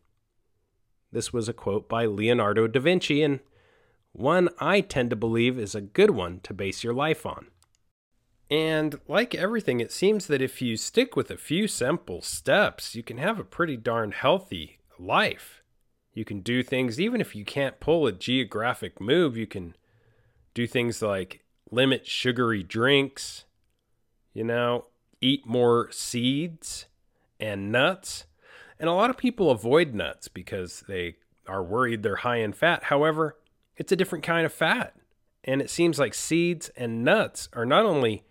[1.12, 3.40] This was a quote by Leonardo da Vinci, and
[4.12, 7.48] one I tend to believe is a good one to base your life on.
[8.50, 13.04] And like everything, it seems that if you stick with a few simple steps, you
[13.04, 15.62] can have a pretty darn healthy life.
[16.14, 19.76] You can do things, even if you can't pull a geographic move, you can
[20.56, 23.46] do things like limit sugary drinks,
[24.34, 24.86] you know,
[25.22, 26.88] eat more seeds
[27.40, 28.26] and nuts.
[28.80, 32.86] And a lot of people avoid nuts because they are worried they're high in fat.
[32.86, 33.38] However,
[33.78, 34.96] it's a different kind of fat.
[35.44, 38.24] And it seems like seeds and nuts are not only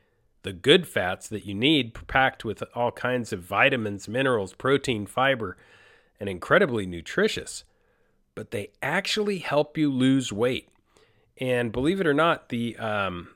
[0.43, 5.57] the good fats that you need, packed with all kinds of vitamins, minerals, protein, fiber,
[6.21, 7.65] and incredibly nutritious,
[8.35, 10.69] but they actually help you lose weight.
[11.39, 13.29] And believe it or not, the um,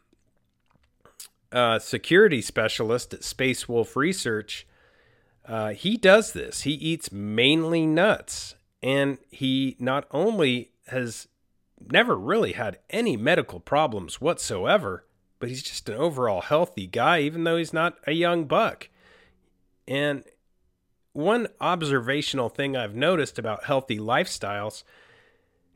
[1.53, 4.67] uh, security specialist at Space Wolf Research,
[5.47, 6.63] uh, he does this.
[6.63, 11.29] He eats mainly nuts, and he not only has
[11.91, 15.05] never really had any medical problems whatsoever,
[15.43, 18.89] but he's just an overall healthy guy, even though he's not a young buck.
[19.89, 20.23] And
[21.15, 24.85] one observational thing I've noticed about healthy lifestyles,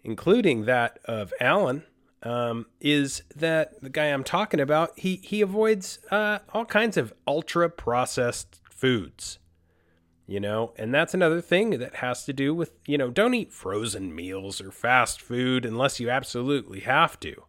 [0.05, 1.83] including that of Alan,
[2.23, 7.12] um, is that the guy I'm talking about he he avoids uh, all kinds of
[7.27, 9.41] ultra processed foods,
[10.29, 13.53] you know, and that's another thing that has to do with you know don't eat
[13.53, 17.47] frozen meals or fast food unless you absolutely have to.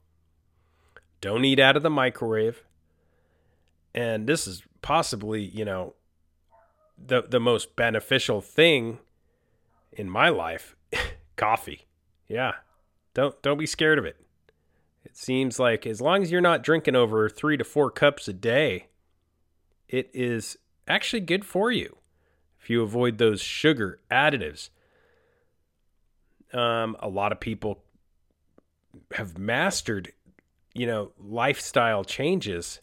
[1.21, 2.63] Don't eat out of the microwave,
[3.93, 5.93] and this is possibly you know
[6.97, 8.99] the the most beneficial thing
[9.91, 10.75] in my life
[11.35, 11.85] coffee.
[12.27, 12.53] Yeah
[13.17, 14.15] don't don't be scared of it.
[15.03, 18.33] It seems like as long as you're not drinking over three to four cups a
[18.33, 18.89] day,
[19.89, 20.55] it is
[20.87, 21.97] actually good for you
[22.61, 24.69] if you avoid those sugar additives.
[26.53, 27.79] Um, a lot of people
[29.13, 30.13] have mastered,
[30.77, 32.81] you know, lifestyle changes,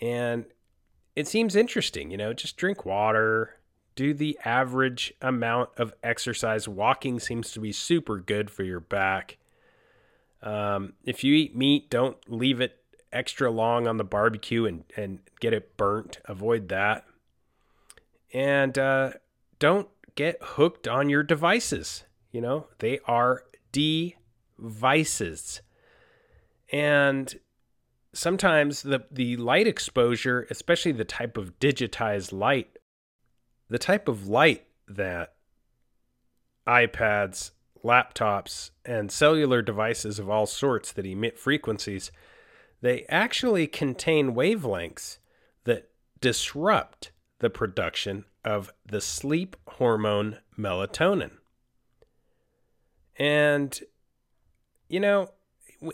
[0.00, 0.46] and
[1.14, 2.10] it seems interesting.
[2.10, 3.58] You know, just drink water,
[3.94, 6.66] do the average amount of exercise.
[6.66, 9.36] Walking seems to be super good for your back.
[10.42, 12.78] Um, if you eat meat, don't leave it
[13.12, 16.20] extra long on the barbecue and, and get it burnt.
[16.24, 17.04] Avoid that.
[18.32, 19.10] And uh,
[19.58, 22.04] don't get hooked on your devices.
[22.32, 23.42] You know, they are
[23.72, 25.60] devices.
[26.72, 27.34] And
[28.12, 32.78] sometimes the, the light exposure, especially the type of digitized light,
[33.68, 35.34] the type of light that
[36.66, 37.52] iPads
[37.84, 42.10] laptops, and cellular devices of all sorts that emit frequencies,
[42.80, 45.18] they actually contain wavelengths
[45.64, 45.90] that
[46.20, 51.32] disrupt the production of the sleep hormone melatonin.
[53.18, 53.78] And,
[54.88, 55.30] you know,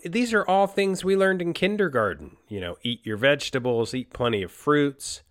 [0.04, 2.36] these are all things we learned in kindergarten.
[2.48, 5.22] You know, eat your vegetables, eat plenty of fruits,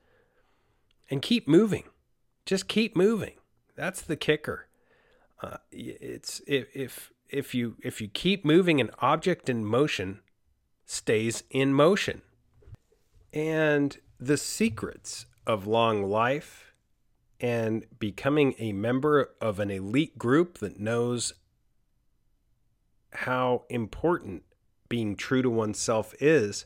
[1.09, 1.83] and keep moving.
[2.45, 3.33] Just keep moving.
[3.75, 4.67] That's the kicker.
[5.41, 10.21] Uh, it's if, if if you if you keep moving an object in motion
[10.85, 12.21] stays in motion
[13.33, 16.73] and the secrets of long life
[17.41, 21.33] and becoming a member of an elite group that knows
[23.15, 24.43] how important
[24.89, 26.65] being true to oneself is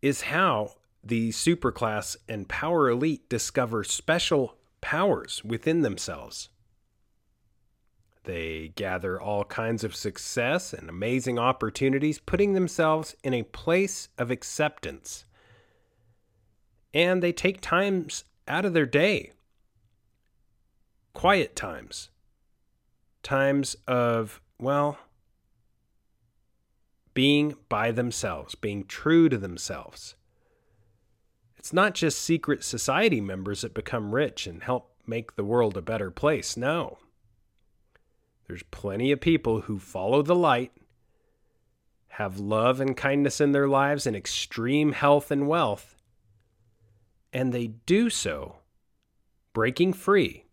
[0.00, 6.48] is how the superclass and power elite discover special powers within themselves.
[8.24, 14.30] They gather all kinds of success and amazing opportunities, putting themselves in a place of
[14.30, 15.24] acceptance.
[16.92, 19.32] And they take times out of their day,
[21.14, 22.10] quiet times,
[23.22, 24.98] times of, well,
[27.18, 30.14] being by themselves, being true to themselves.
[31.56, 35.82] It's not just secret society members that become rich and help make the world a
[35.82, 36.56] better place.
[36.56, 36.98] No.
[38.46, 40.70] There's plenty of people who follow the light,
[42.06, 45.96] have love and kindness in their lives, and extreme health and wealth,
[47.32, 48.58] and they do so
[49.52, 50.44] breaking free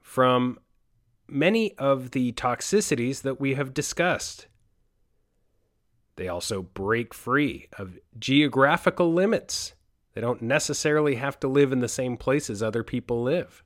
[0.00, 0.58] from
[1.28, 4.48] many of the toxicities that we have discussed.
[6.20, 9.72] They also break free of geographical limits.
[10.12, 13.64] They don't necessarily have to live in the same places other people live.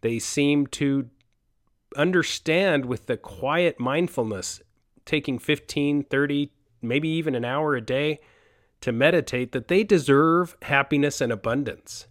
[0.00, 1.08] They seem to
[1.94, 4.60] understand with the quiet mindfulness,
[5.04, 6.50] taking 15, 30,
[6.82, 8.18] maybe even an hour a day
[8.80, 12.08] to meditate, that they deserve happiness and abundance.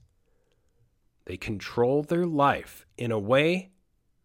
[1.25, 3.73] They control their life in a way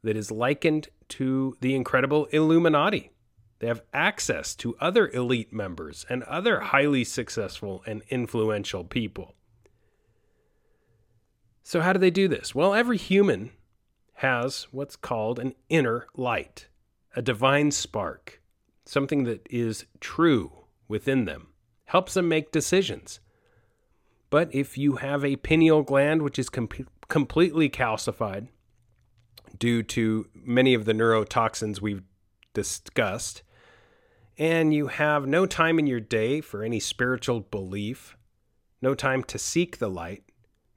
[0.05, 3.11] that is likened to the incredible Illuminati.
[3.59, 9.35] They have access to other elite members and other highly successful and influential people.
[11.65, 12.55] So, how do they do this?
[12.55, 13.51] Well, every human
[14.15, 16.69] has what's called an inner light,
[17.15, 18.41] a divine spark,
[18.85, 21.49] something that is true within them,
[21.87, 23.21] helps them make decisions.
[24.31, 26.69] But if you have a pineal gland which is com-
[27.09, 28.49] completely calcified
[29.59, 32.03] due to many of the neurotoxins we've
[32.55, 33.43] discussed,
[34.39, 38.17] and you have no time in your day for any spiritual belief,
[38.81, 40.23] no time to seek the light,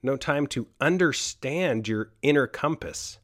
[0.02, 3.20] no time to understand your inner compass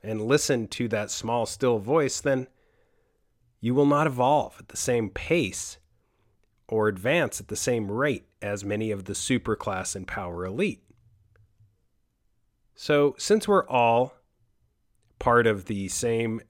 [0.00, 2.46] and listen to that small, still voice, then
[3.60, 5.78] you will not evolve at the same pace
[6.68, 10.82] or advance at the same rate as many of the superclass and power elite.
[12.76, 14.14] So, since we're all
[15.18, 16.40] part of the same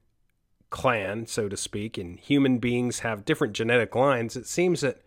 [0.69, 5.01] clan, so to speak, and human beings have different genetic lines, it seems that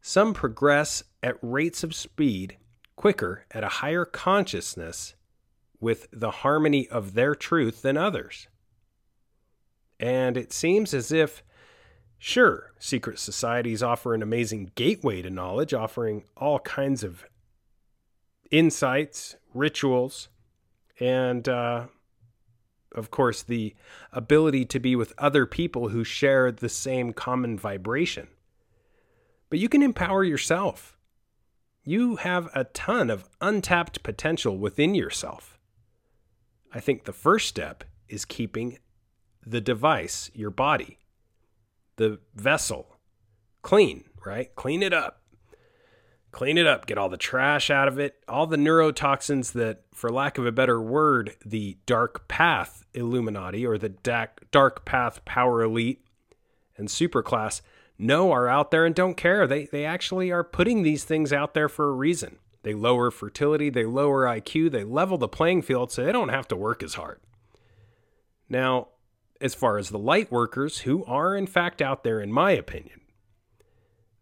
[0.00, 2.56] some progress at rates of speed
[2.96, 5.14] quicker at a higher consciousness
[5.80, 8.48] with the harmony of their truth than others.
[9.98, 11.42] And it seems as if,
[12.18, 17.24] sure, secret societies offer an amazing gateway to knowledge, offering all kinds of
[18.50, 20.28] insights, rituals,
[20.98, 21.86] and uh,
[22.94, 23.74] of course, the
[24.12, 28.28] ability to be with other people who share the same common vibration.
[29.48, 30.96] But you can empower yourself.
[31.84, 35.58] You have a ton of untapped potential within yourself.
[36.72, 38.78] I think the first step is keeping
[39.44, 40.98] the device, your body,
[41.96, 42.96] the vessel,
[43.62, 44.54] clean, right?
[44.54, 45.20] Clean it up
[46.32, 50.10] clean it up, get all the trash out of it, all the neurotoxins that, for
[50.10, 53.90] lack of a better word, the dark path Illuminati or the
[54.50, 56.04] dark path power elite
[56.76, 57.60] and superclass
[57.98, 59.46] know are out there and don't care.
[59.46, 62.38] They, they actually are putting these things out there for a reason.
[62.62, 66.48] They lower fertility, they lower IQ, they level the playing field so they don't have
[66.48, 67.20] to work as hard.
[68.48, 68.88] Now,
[69.40, 73.00] as far as the light workers, who are in fact out there, in my opinion,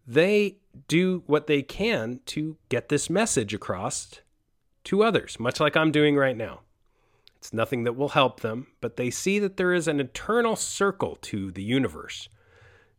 [0.07, 4.21] they do what they can to get this message across
[4.85, 6.61] to others, much like I'm doing right now.
[7.39, 11.17] It's nothing that will help them, but they see that there is an eternal circle
[11.23, 12.29] to the universe.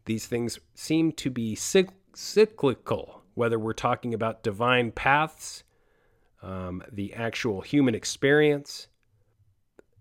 [0.05, 5.63] These things seem to be cyclical, whether we're talking about divine paths,
[6.41, 8.87] um, the actual human experience,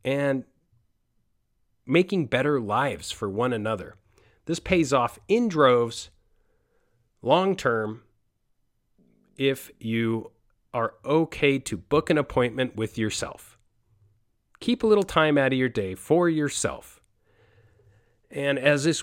[0.05, 0.45] and
[1.85, 3.97] making better lives for one another.
[4.45, 6.11] This pays off in droves
[7.23, 8.03] long term
[9.37, 10.31] if you
[10.73, 13.58] are okay to book an appointment with yourself.
[14.61, 17.01] Keep a little time out of your day for yourself.
[18.31, 19.03] And as this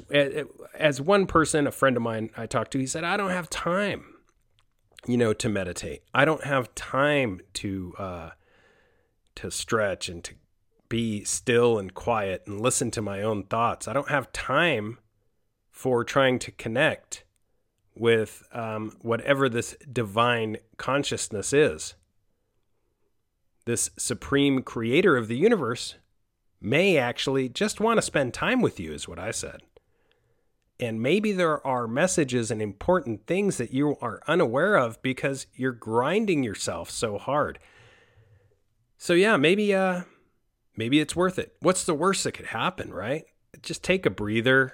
[0.76, 3.49] as one person, a friend of mine I talked to, he said, "I don't have
[3.49, 4.14] time,
[5.08, 6.03] you know, to meditate.
[6.14, 8.30] I don't have time to uh,
[9.36, 10.36] to stretch and to
[10.89, 13.88] be still and quiet and listen to my own thoughts.
[13.88, 14.99] I don't have time
[15.72, 17.24] for trying to connect
[17.95, 21.95] with um, whatever this divine consciousness is.
[23.66, 25.95] This supreme creator of the universe
[26.61, 29.61] may actually just want to spend time with you, is what I said.
[30.80, 35.72] And maybe there are messages and important things that you are unaware of because you're
[35.72, 37.59] grinding yourself so hard.
[38.97, 40.03] So yeah, maybe uh
[40.76, 41.55] maybe it's worth it.
[41.61, 43.24] What's the worst that could happen, right?
[43.61, 44.74] Just take a breather,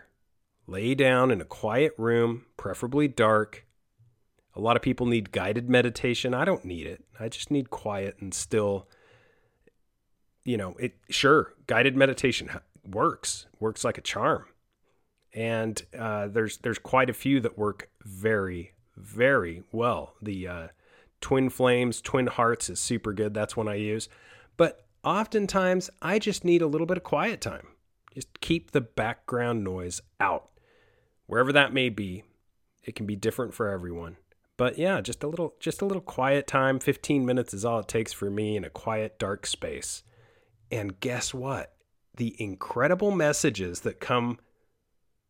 [0.67, 3.65] Lay down in a quiet room, preferably dark.
[4.55, 6.33] A lot of people need guided meditation.
[6.33, 7.03] I don't need it.
[7.19, 8.87] I just need quiet and still.
[10.43, 12.49] You know, it sure guided meditation
[12.83, 14.45] works works like a charm,
[15.33, 20.15] and uh, there's there's quite a few that work very very well.
[20.21, 20.67] The uh,
[21.21, 23.33] Twin Flames, Twin Hearts is super good.
[23.33, 24.09] That's one I use,
[24.57, 27.67] but oftentimes I just need a little bit of quiet time.
[28.13, 30.49] Just keep the background noise out
[31.27, 32.23] wherever that may be.
[32.83, 34.17] It can be different for everyone.
[34.61, 36.77] But yeah, just a little just a little quiet time.
[36.77, 40.03] 15 minutes is all it takes for me in a quiet dark space.
[40.71, 41.73] And guess what?
[42.15, 44.37] The incredible messages that come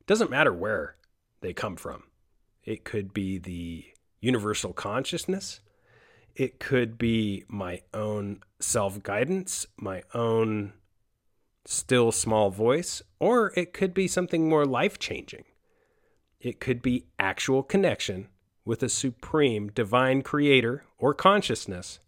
[0.05, 0.97] doesn't matter where
[1.39, 2.03] they come from.
[2.65, 3.85] It could be the
[4.19, 5.61] universal consciousness.
[6.35, 10.73] It could be my own self guidance, my own
[11.63, 15.45] still small voice, or it could be something more life changing.
[16.41, 18.27] It could be actual connection
[18.65, 21.99] with a supreme divine creator or consciousness,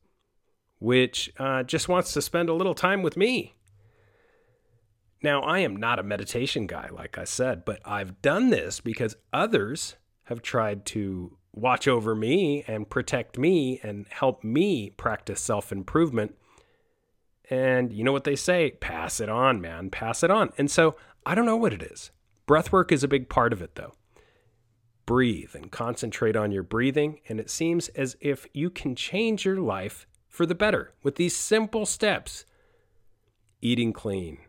[0.79, 3.55] which uh, just wants to spend a little time with me.
[5.23, 9.15] Now, I am not a meditation guy, like I said, but I've done this because
[9.31, 9.95] others
[10.25, 16.35] have tried to watch over me and protect me and help me practice self improvement.
[17.49, 18.71] And you know what they say?
[18.71, 19.89] Pass it on, man.
[19.89, 20.51] Pass it on.
[20.57, 20.95] And so
[21.25, 22.11] I don't know what it is.
[22.47, 23.93] Breathwork is a big part of it, though.
[25.13, 27.19] Breathe and concentrate on your breathing.
[27.29, 31.37] And it seems as if you can change your life for the better with these
[31.37, 32.45] simple steps
[33.61, 34.39] eating clean,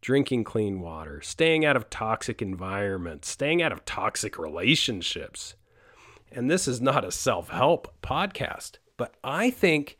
[0.00, 5.54] drinking clean water, staying out of toxic environments, staying out of toxic relationships.
[6.32, 9.96] And this is not a self help podcast, but I think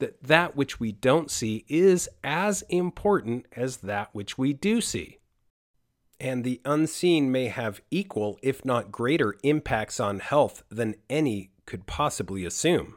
[0.00, 5.20] that that which we don't see is as important as that which we do see.
[6.18, 11.86] And the unseen may have equal, if not greater, impacts on health than any could
[11.86, 12.96] possibly assume.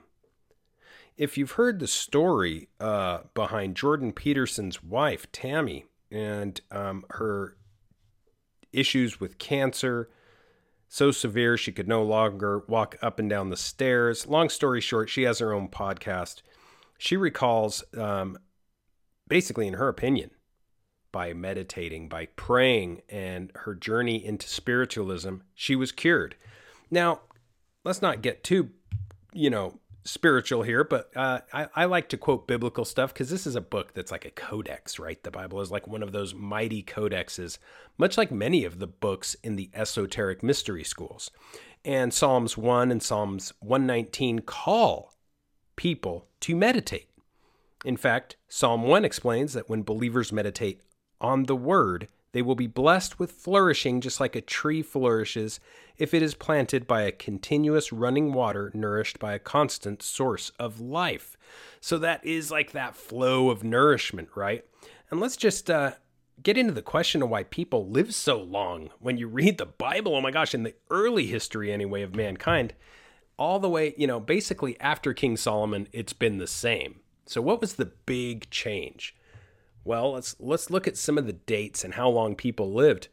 [1.17, 7.57] If you've heard the story uh, behind Jordan Peterson's wife, Tammy, and um, her
[8.72, 10.09] issues with cancer
[10.88, 14.28] so severe she could no longer walk up and down the stairs.
[14.28, 16.41] Long story short, she has her own podcast.
[16.97, 18.38] She recalls, um,
[19.28, 20.32] basically, in her opinion,
[21.12, 26.36] by meditating, by praying, and her journey into spiritualism, she was cured.
[26.91, 27.22] Now,
[27.84, 28.70] let's not get too,
[29.34, 33.45] you know, spiritual here, but uh, I, I, like to quote biblical stuff because this
[33.45, 35.22] is a book that's like a codex, right?
[35.22, 37.60] The Bible is like one of those mighty codexes,
[37.97, 41.30] much like many of the books in the esoteric mystery schools.
[41.86, 45.14] And Psalms 1 and Psalms 119 call
[45.76, 47.10] people to meditate.
[47.86, 50.82] In fact, Psalm 1 explains that when believers meditate
[51.22, 55.59] on the word, they will be blessed with flourishing just like a tree flourishes
[55.97, 60.80] if it is planted by a continuous running water nourished by a constant source of
[60.80, 61.36] life.
[61.82, 64.63] So that is like that flow of nourishment, right?
[65.09, 65.93] And let's just uh,
[66.41, 68.91] get into the question of why people live so long.
[68.99, 72.74] When you read the Bible, oh my gosh, in the early history anyway of mankind,
[73.38, 76.99] all the way, you know, basically after King Solomon, it's been the same.
[77.26, 79.15] So what was the big change?
[79.89, 83.07] Well, let's let's look at some of the dates and how long people lived.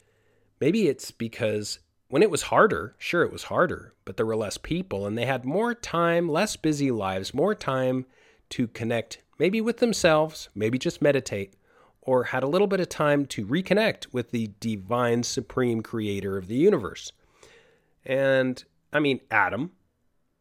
[0.61, 4.59] Maybe it's because when it was harder, sure it was harder, but there were less
[4.59, 8.05] people and they had more time, less busy lives, more time
[8.51, 11.55] to connect maybe with themselves, maybe just meditate,
[12.03, 16.47] or had a little bit of time to reconnect with the divine supreme creator of
[16.47, 17.11] the universe.
[18.05, 18.63] And
[18.93, 19.71] I mean, Adam,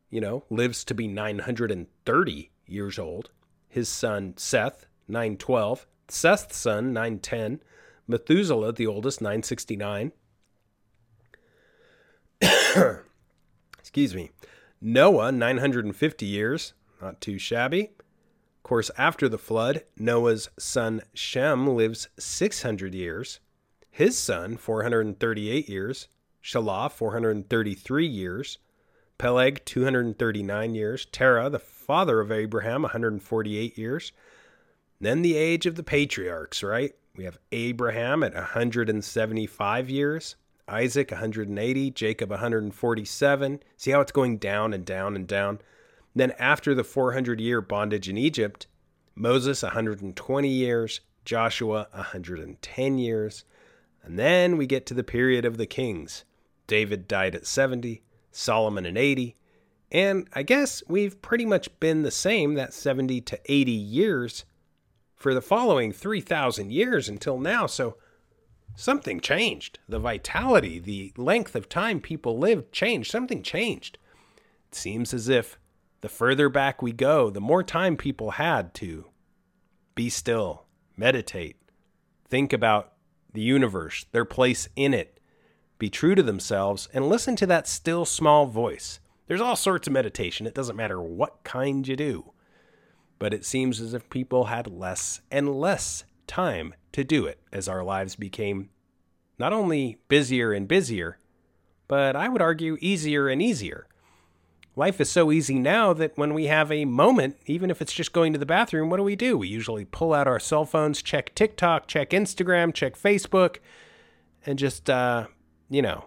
[0.10, 3.30] you know, lives to be 930 years old.
[3.70, 7.62] His son Seth, 912, Seth's son, 910.
[8.08, 10.12] Methuselah, the oldest, 969.
[13.80, 14.32] Excuse me.
[14.82, 16.74] Noah, 950 years.
[17.02, 17.92] Not too shabby.
[18.00, 23.40] Of course, after the flood, Noah's son Shem lives 600 years.
[23.90, 26.08] His son, 438 years.
[26.44, 28.58] Shelah, 433 years.
[29.18, 31.06] Peleg, 239 years.
[31.06, 34.12] Terah, the father of Abraham, 148 years.
[35.00, 36.94] Then the age of the patriarchs, right?
[37.16, 40.36] We have Abraham at 175 years,
[40.68, 43.64] Isaac 180, Jacob 147.
[43.78, 45.60] See how it's going down and down and down.
[46.16, 48.68] Then after the 400 year bondage in Egypt,
[49.16, 53.46] Moses 120 years, Joshua 110 years.
[54.04, 56.24] And then we get to the period of the kings.
[56.68, 59.36] David died at 70, Solomon at 80.
[59.92, 64.46] And I guess we've pretty much been the same, that 70 to 80 years
[65.26, 67.66] for the following 3,000 years until now.
[67.66, 67.98] So
[68.76, 69.80] something changed.
[69.90, 73.10] The vitality, the length of time people lived changed.
[73.10, 73.98] Something changed.
[74.68, 75.58] It seems as if
[76.02, 79.06] the further back we go, the more time people had to
[79.96, 80.66] be still,
[80.96, 81.56] meditate,
[82.30, 82.94] think about
[83.34, 85.20] the universe, their place in it,
[85.80, 89.00] be true to themselves, and listen to that still small voice.
[89.26, 90.46] There's all sorts of meditation.
[90.46, 92.32] It doesn't matter what kind you do
[93.20, 97.68] but it seems as if people had less and less time to do it as
[97.68, 98.70] our lives became
[99.38, 101.20] not only busier and busier,
[101.88, 103.88] but I would argue easier and easier.
[104.78, 108.12] Life is so easy now that when we have a moment, even if it's just
[108.12, 109.38] going to the bathroom, what do we do?
[109.38, 113.58] We usually pull out our cell phones, check TikTok, check Instagram, check Facebook,
[114.46, 115.28] and just, uh,
[115.70, 116.06] you know,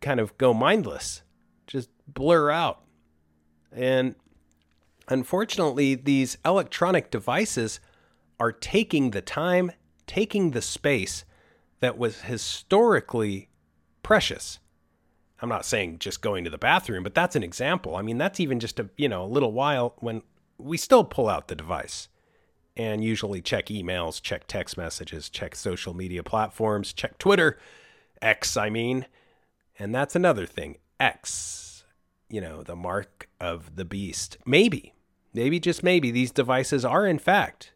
[0.00, 1.22] kind of go mindless,
[1.66, 2.82] just blur out.
[3.70, 4.14] And
[5.08, 7.80] Unfortunately, these electronic devices
[8.38, 9.72] are taking the time,
[10.06, 11.24] taking the space
[11.80, 13.48] that was historically
[14.02, 14.58] precious.
[15.40, 17.96] I'm not saying just going to the bathroom, but that's an example.
[17.96, 20.22] I mean, that's even just a, you know, a little while when
[20.58, 22.08] we still pull out the device
[22.76, 27.58] and usually check emails, check text messages, check social media platforms, check Twitter,
[28.20, 29.06] X, I mean.
[29.78, 30.78] And that's another thing.
[30.98, 31.84] X,
[32.28, 34.38] you know, the mark of the beast.
[34.44, 34.92] Maybe,
[35.38, 37.72] maybe just maybe these devices are in fact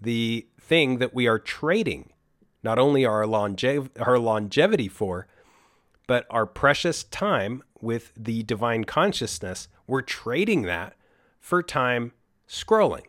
[0.00, 2.10] the thing that we are trading
[2.64, 5.28] not only our, longev- our longevity for,
[6.08, 9.68] but our precious time with the divine consciousness.
[9.86, 10.96] We're trading that
[11.38, 12.12] for time
[12.48, 13.04] scrolling.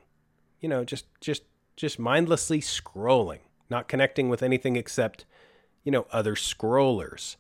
[0.59, 1.43] You know, just just
[1.75, 5.25] just mindlessly scrolling, not connecting with anything except,
[5.83, 7.35] you know, other scrollers.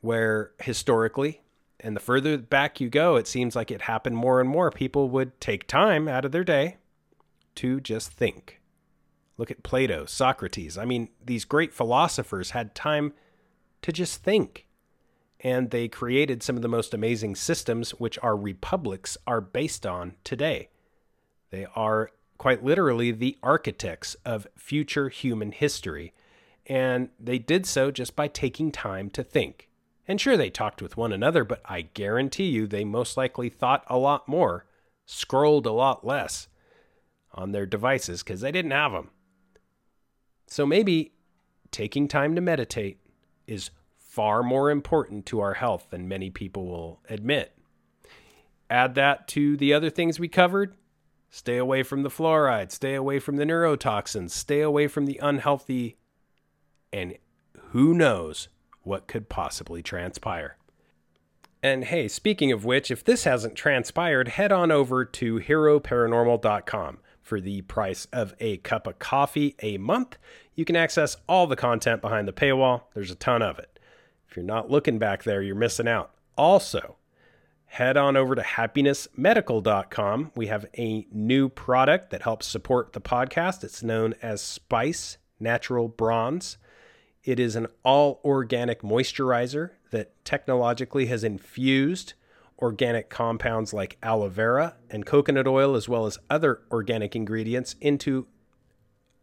[0.00, 1.42] Where historically,
[1.80, 4.70] and the further back you go, it seems like it happened more and more.
[4.70, 6.76] People would take time out of their day
[7.56, 8.60] to just think.
[9.36, 10.76] Look at Plato, Socrates.
[10.76, 13.12] I mean, these great philosophers had time
[13.82, 14.66] to just think.
[15.40, 20.16] And they created some of the most amazing systems, which our republics are based on
[20.24, 20.68] today.
[21.50, 26.12] They are quite literally the architects of future human history.
[26.66, 29.68] And they did so just by taking time to think.
[30.08, 33.84] And sure, they talked with one another, but I guarantee you they most likely thought
[33.88, 34.64] a lot more,
[35.04, 36.48] scrolled a lot less
[37.34, 39.10] on their devices because they didn't have them.
[40.46, 41.12] So maybe
[41.70, 43.00] taking time to meditate
[43.46, 47.52] is far more important to our health than many people will admit.
[48.70, 50.74] Add that to the other things we covered
[51.30, 55.98] stay away from the fluoride, stay away from the neurotoxins, stay away from the unhealthy,
[56.90, 57.18] and
[57.72, 58.48] who knows
[58.82, 60.56] what could possibly transpire.
[61.62, 66.98] And hey, speaking of which, if this hasn't transpired, head on over to heroparanormal.com.
[67.20, 70.16] For the price of a cup of coffee a month,
[70.54, 72.84] you can access all the content behind the paywall.
[72.94, 73.78] There's a ton of it.
[74.30, 76.12] If you're not looking back there, you're missing out.
[76.38, 76.96] Also,
[77.66, 80.32] head on over to happinessmedical.com.
[80.36, 83.62] We have a new product that helps support the podcast.
[83.62, 86.56] It's known as Spice Natural Bronze.
[87.28, 92.14] It is an all organic moisturizer that technologically has infused
[92.58, 98.28] organic compounds like aloe vera and coconut oil, as well as other organic ingredients, into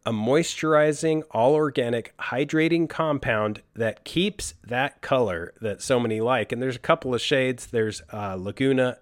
[0.04, 6.52] a moisturizing, all organic, hydrating compound that keeps that color that so many like.
[6.52, 7.66] And there's a couple of shades.
[7.66, 8.98] There's uh, Laguna,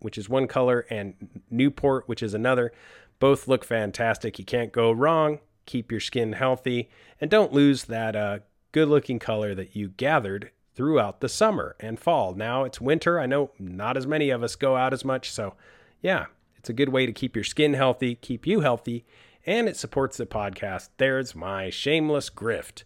[0.00, 2.70] which is one color, and Newport, which is another.
[3.18, 4.38] Both look fantastic.
[4.38, 5.38] You can't go wrong.
[5.66, 6.90] Keep your skin healthy
[7.20, 8.38] and don't lose that uh,
[8.72, 12.34] good looking color that you gathered throughout the summer and fall.
[12.34, 13.20] Now it's winter.
[13.20, 15.30] I know not as many of us go out as much.
[15.30, 15.54] So,
[16.00, 19.04] yeah, it's a good way to keep your skin healthy, keep you healthy,
[19.44, 20.88] and it supports the podcast.
[20.96, 22.84] There's my shameless grift.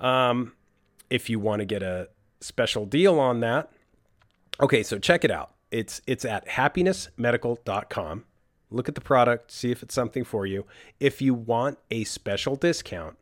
[0.00, 0.54] Um,
[1.10, 2.08] if you want to get a
[2.40, 3.70] special deal on that,
[4.60, 5.54] okay, so check it out.
[5.70, 8.24] It's it's at happinessmedical.com.
[8.70, 10.64] Look at the product, see if it's something for you.
[10.98, 13.16] If you want a special discount,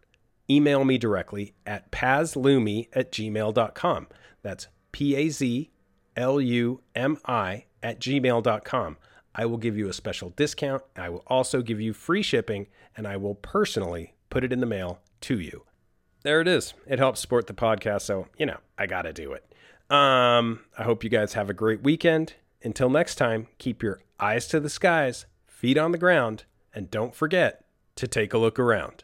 [0.51, 4.07] email me directly at pazlumi at gmail.com.
[4.43, 5.71] That's P A Z
[6.17, 8.97] L U M I at gmail.com.
[9.35, 10.83] I will give you a special discount.
[10.97, 14.67] I will also give you free shipping, and I will personally put it in the
[14.67, 15.65] mail to you.
[16.25, 16.75] There it is.
[16.87, 19.45] It helps support the podcast, so, you know, I got to do it.
[19.91, 22.35] Um, I hope you guys have a great weekend.
[22.63, 25.27] Until next time, keep your eyes to the skies,
[25.59, 27.65] feet on the ground, and don't forget
[27.97, 29.03] to take a look around.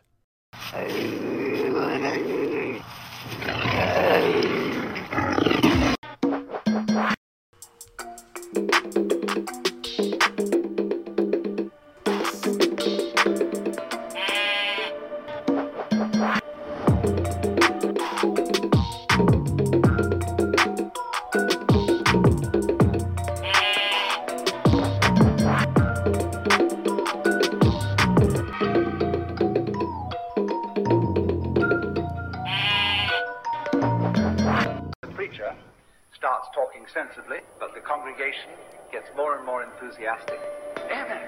[36.94, 38.54] Sensibly, but the congregation
[38.92, 40.38] gets more and more enthusiastic.
[40.86, 41.26] Amen.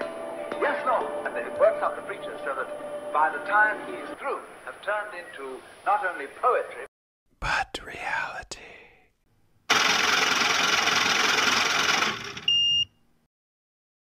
[0.63, 1.05] Yes, Lord.
[1.27, 4.79] And then it works out the preacher so that by the time he's through, have
[4.81, 6.87] turned into not only poetry,
[7.39, 8.76] But reality.